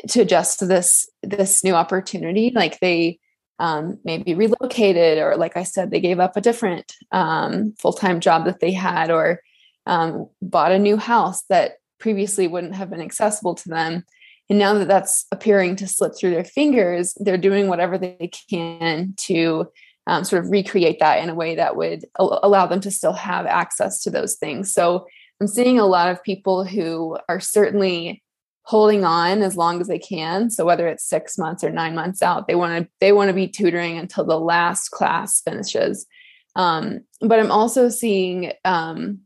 to 0.08 0.20
adjust 0.20 0.58
to 0.58 0.66
this 0.66 1.08
this 1.22 1.62
new 1.62 1.74
opportunity. 1.74 2.52
Like 2.54 2.80
they 2.80 3.18
um, 3.58 3.98
maybe 4.04 4.34
relocated, 4.34 5.18
or 5.18 5.36
like 5.36 5.56
I 5.56 5.62
said, 5.62 5.90
they 5.90 6.00
gave 6.00 6.18
up 6.18 6.36
a 6.36 6.40
different 6.40 6.94
um, 7.12 7.74
full 7.78 7.92
time 7.92 8.20
job 8.20 8.44
that 8.46 8.60
they 8.60 8.72
had, 8.72 9.10
or 9.10 9.40
um, 9.86 10.28
bought 10.40 10.72
a 10.72 10.78
new 10.78 10.96
house 10.96 11.42
that 11.48 11.74
previously 11.98 12.48
wouldn't 12.48 12.74
have 12.74 12.90
been 12.90 13.00
accessible 13.00 13.54
to 13.54 13.68
them. 13.68 14.04
And 14.52 14.58
now 14.58 14.74
that 14.74 14.86
that's 14.86 15.24
appearing 15.32 15.76
to 15.76 15.88
slip 15.88 16.12
through 16.14 16.32
their 16.32 16.44
fingers, 16.44 17.16
they're 17.16 17.38
doing 17.38 17.68
whatever 17.68 17.96
they 17.96 18.30
can 18.50 19.14
to 19.20 19.64
um, 20.06 20.24
sort 20.24 20.44
of 20.44 20.50
recreate 20.50 20.98
that 21.00 21.22
in 21.22 21.30
a 21.30 21.34
way 21.34 21.54
that 21.54 21.74
would 21.74 22.04
allow 22.18 22.66
them 22.66 22.80
to 22.82 22.90
still 22.90 23.14
have 23.14 23.46
access 23.46 24.02
to 24.02 24.10
those 24.10 24.34
things. 24.34 24.70
So 24.70 25.06
I'm 25.40 25.46
seeing 25.46 25.78
a 25.78 25.86
lot 25.86 26.10
of 26.10 26.22
people 26.22 26.64
who 26.64 27.16
are 27.30 27.40
certainly 27.40 28.22
holding 28.64 29.06
on 29.06 29.40
as 29.40 29.56
long 29.56 29.80
as 29.80 29.88
they 29.88 29.98
can. 29.98 30.50
So 30.50 30.66
whether 30.66 30.86
it's 30.86 31.08
six 31.08 31.38
months 31.38 31.64
or 31.64 31.70
nine 31.70 31.94
months 31.94 32.20
out, 32.20 32.46
they 32.46 32.54
want 32.54 32.84
to 32.84 32.90
they 33.00 33.12
want 33.12 33.30
to 33.30 33.34
be 33.34 33.48
tutoring 33.48 33.96
until 33.96 34.26
the 34.26 34.38
last 34.38 34.90
class 34.90 35.40
finishes. 35.40 36.04
Um, 36.56 37.06
but 37.22 37.40
I'm 37.40 37.50
also 37.50 37.88
seeing 37.88 38.52
um, 38.66 39.20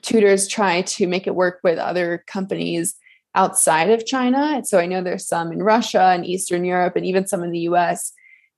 tutors 0.00 0.48
try 0.48 0.80
to 0.80 1.06
make 1.06 1.26
it 1.26 1.34
work 1.34 1.60
with 1.62 1.78
other 1.78 2.24
companies 2.26 2.96
outside 3.34 3.90
of 3.90 4.06
China. 4.06 4.62
So 4.64 4.78
I 4.78 4.86
know 4.86 5.02
there's 5.02 5.26
some 5.26 5.52
in 5.52 5.62
Russia 5.62 6.12
and 6.14 6.24
Eastern 6.24 6.64
Europe 6.64 6.96
and 6.96 7.04
even 7.04 7.26
some 7.26 7.42
in 7.42 7.50
the 7.50 7.60
US. 7.60 8.12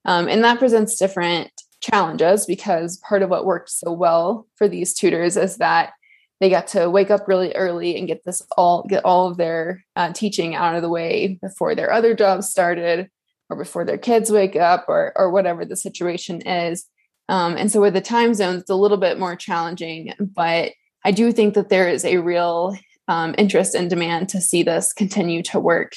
Um, 0.04 0.28
and 0.28 0.44
that 0.44 0.58
presents 0.58 0.98
different 0.98 1.50
challenges 1.80 2.46
because 2.46 2.98
part 2.98 3.22
of 3.22 3.30
what 3.30 3.46
worked 3.46 3.70
so 3.70 3.92
well 3.92 4.46
for 4.56 4.68
these 4.68 4.94
tutors 4.94 5.36
is 5.36 5.56
that 5.58 5.92
they 6.40 6.50
got 6.50 6.66
to 6.68 6.90
wake 6.90 7.10
up 7.10 7.28
really 7.28 7.54
early 7.54 7.96
and 7.96 8.08
get 8.08 8.24
this 8.24 8.42
all 8.56 8.84
get 8.88 9.04
all 9.04 9.28
of 9.28 9.36
their 9.36 9.84
uh, 9.94 10.12
teaching 10.12 10.54
out 10.54 10.74
of 10.74 10.82
the 10.82 10.88
way 10.88 11.38
before 11.40 11.74
their 11.74 11.92
other 11.92 12.14
jobs 12.14 12.48
started 12.48 13.08
or 13.48 13.56
before 13.56 13.84
their 13.84 13.98
kids 13.98 14.30
wake 14.30 14.56
up 14.56 14.86
or 14.88 15.12
or 15.16 15.30
whatever 15.30 15.64
the 15.64 15.76
situation 15.76 16.40
is 16.42 16.86
um, 17.28 17.56
and 17.56 17.70
so 17.70 17.80
with 17.80 17.94
the 17.94 18.00
time 18.00 18.34
zones 18.34 18.62
it's 18.62 18.70
a 18.70 18.74
little 18.74 18.96
bit 18.96 19.18
more 19.18 19.36
challenging 19.36 20.12
but 20.18 20.72
i 21.04 21.10
do 21.10 21.32
think 21.32 21.54
that 21.54 21.68
there 21.68 21.88
is 21.88 22.04
a 22.04 22.18
real 22.18 22.76
um, 23.08 23.34
interest 23.38 23.74
and 23.74 23.90
demand 23.90 24.28
to 24.28 24.40
see 24.40 24.62
this 24.62 24.92
continue 24.92 25.42
to 25.42 25.60
work 25.60 25.92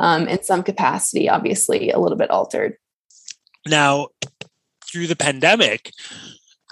um, 0.00 0.28
in 0.28 0.42
some 0.42 0.62
capacity 0.62 1.28
obviously 1.28 1.90
a 1.90 1.98
little 1.98 2.18
bit 2.18 2.30
altered 2.30 2.76
now 3.66 4.08
through 4.84 5.06
the 5.06 5.16
pandemic 5.16 5.92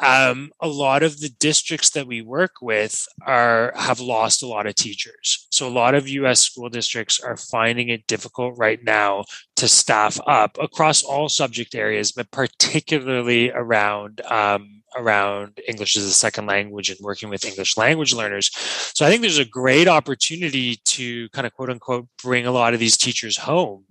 um, 0.03 0.51
a 0.61 0.67
lot 0.67 1.03
of 1.03 1.21
the 1.21 1.29
districts 1.29 1.91
that 1.91 2.07
we 2.07 2.21
work 2.21 2.57
with 2.61 3.07
are 3.23 3.73
have 3.77 4.01
lost 4.01 4.43
a 4.43 4.47
lot 4.47 4.67
of 4.67 4.75
teachers. 4.75 5.47
So 5.51 5.69
a 5.69 5.71
lot 5.71 5.95
of 5.95 6.09
U.S. 6.09 6.41
school 6.41 6.69
districts 6.69 7.21
are 7.21 7.37
finding 7.37 7.91
it 7.91 8.07
difficult 8.07 8.55
right 8.57 8.83
now 8.83 9.25
to 9.57 9.69
staff 9.69 10.19
up 10.27 10.59
across 10.61 11.03
all 11.03 11.29
subject 11.29 11.75
areas, 11.75 12.11
but 12.11 12.31
particularly 12.31 13.51
around 13.53 14.21
um, 14.23 14.83
around 14.97 15.61
English 15.67 15.97
as 15.97 16.05
a 16.05 16.13
second 16.13 16.47
language 16.47 16.91
and 16.91 16.99
working 17.01 17.29
with 17.29 17.45
English 17.45 17.77
language 17.77 18.15
learners. 18.15 18.51
So 18.95 19.05
I 19.05 19.11
think 19.11 19.23
there's 19.23 19.39
a 19.39 19.45
great 19.45 19.89
opportunity 19.89 20.77
to 20.85 21.29
kind 21.31 21.47
of 21.47 21.53
quote 21.55 21.71
unquote 21.71 22.07
bring 22.23 22.47
a 22.47 22.53
lot 22.53 22.75
of 22.75 22.81
these 22.81 22.97
teachers 22.97 23.37
home 23.37 23.85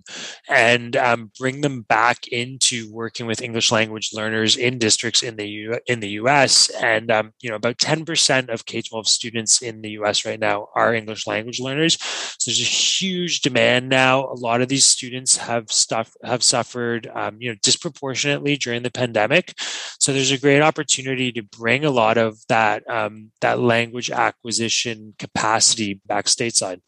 and 0.48 0.96
um, 0.96 1.30
bring 1.38 1.60
them 1.60 1.82
back 1.82 2.28
into 2.28 2.90
working 2.92 3.26
with 3.26 3.42
English 3.42 3.70
language 3.70 4.10
learners 4.12 4.56
in 4.56 4.78
districts 4.78 5.22
in 5.22 5.36
the 5.36 5.48
U- 5.48 5.80
in 5.86 6.00
the 6.00 6.10
U.S. 6.10 6.70
And 6.70 7.10
um, 7.10 7.32
you 7.40 7.50
know 7.50 7.56
about 7.56 7.78
10% 7.78 8.48
of 8.48 8.66
K-12 8.66 9.06
students 9.06 9.62
in 9.62 9.82
the 9.82 9.90
U.S. 9.90 10.24
right 10.24 10.40
now 10.40 10.68
are 10.74 10.94
English 10.94 11.26
language 11.26 11.60
learners. 11.60 11.98
So 12.00 12.50
there's 12.50 12.60
a 12.60 12.64
huge 12.64 13.40
demand 13.40 13.88
now. 13.88 14.26
A 14.26 14.34
lot 14.34 14.60
of 14.62 14.68
these 14.68 14.86
students 14.86 15.36
have 15.36 15.70
stuff 15.70 16.12
have 16.22 16.42
suffered 16.42 17.10
um, 17.14 17.36
you 17.40 17.50
know 17.50 17.56
disproportionately 17.62 18.56
during 18.56 18.82
the 18.82 18.90
pandemic. 18.90 19.54
So 19.98 20.12
there's 20.12 20.30
a 20.30 20.38
great 20.38 20.60
opportunity 20.60 20.93
opportunity 20.94 21.32
to 21.32 21.42
bring 21.42 21.84
a 21.84 21.90
lot 21.90 22.16
of 22.16 22.38
that 22.48 22.88
um, 22.88 23.32
that 23.40 23.58
language 23.58 24.10
acquisition 24.10 25.14
capacity 25.18 26.00
back 26.06 26.26
stateside. 26.26 26.80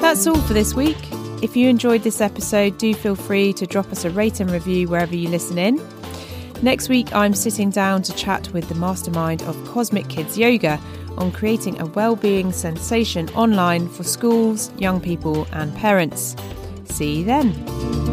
That's 0.00 0.26
all 0.26 0.40
for 0.40 0.54
this 0.54 0.72
week. 0.72 0.96
If 1.42 1.54
you 1.54 1.68
enjoyed 1.68 2.02
this 2.02 2.22
episode, 2.22 2.78
do 2.78 2.94
feel 2.94 3.14
free 3.14 3.52
to 3.54 3.66
drop 3.66 3.92
us 3.92 4.06
a 4.06 4.10
rate 4.10 4.40
and 4.40 4.50
review 4.50 4.88
wherever 4.88 5.14
you 5.14 5.28
listen 5.28 5.58
in. 5.58 5.78
Next 6.62 6.88
week, 6.88 7.14
I'm 7.14 7.34
sitting 7.34 7.68
down 7.68 8.00
to 8.02 8.14
chat 8.14 8.50
with 8.54 8.66
the 8.70 8.74
mastermind 8.76 9.42
of 9.42 9.62
Cosmic 9.66 10.08
Kids 10.08 10.38
Yoga 10.38 10.80
on 11.18 11.32
creating 11.32 11.80
a 11.80 11.86
well-being 11.86 12.52
sensation 12.52 13.28
online 13.30 13.88
for 13.88 14.04
schools, 14.04 14.70
young 14.78 15.00
people, 15.00 15.46
and 15.52 15.74
parents. 15.74 16.36
See 16.84 17.18
you 17.18 17.24
then. 17.24 18.05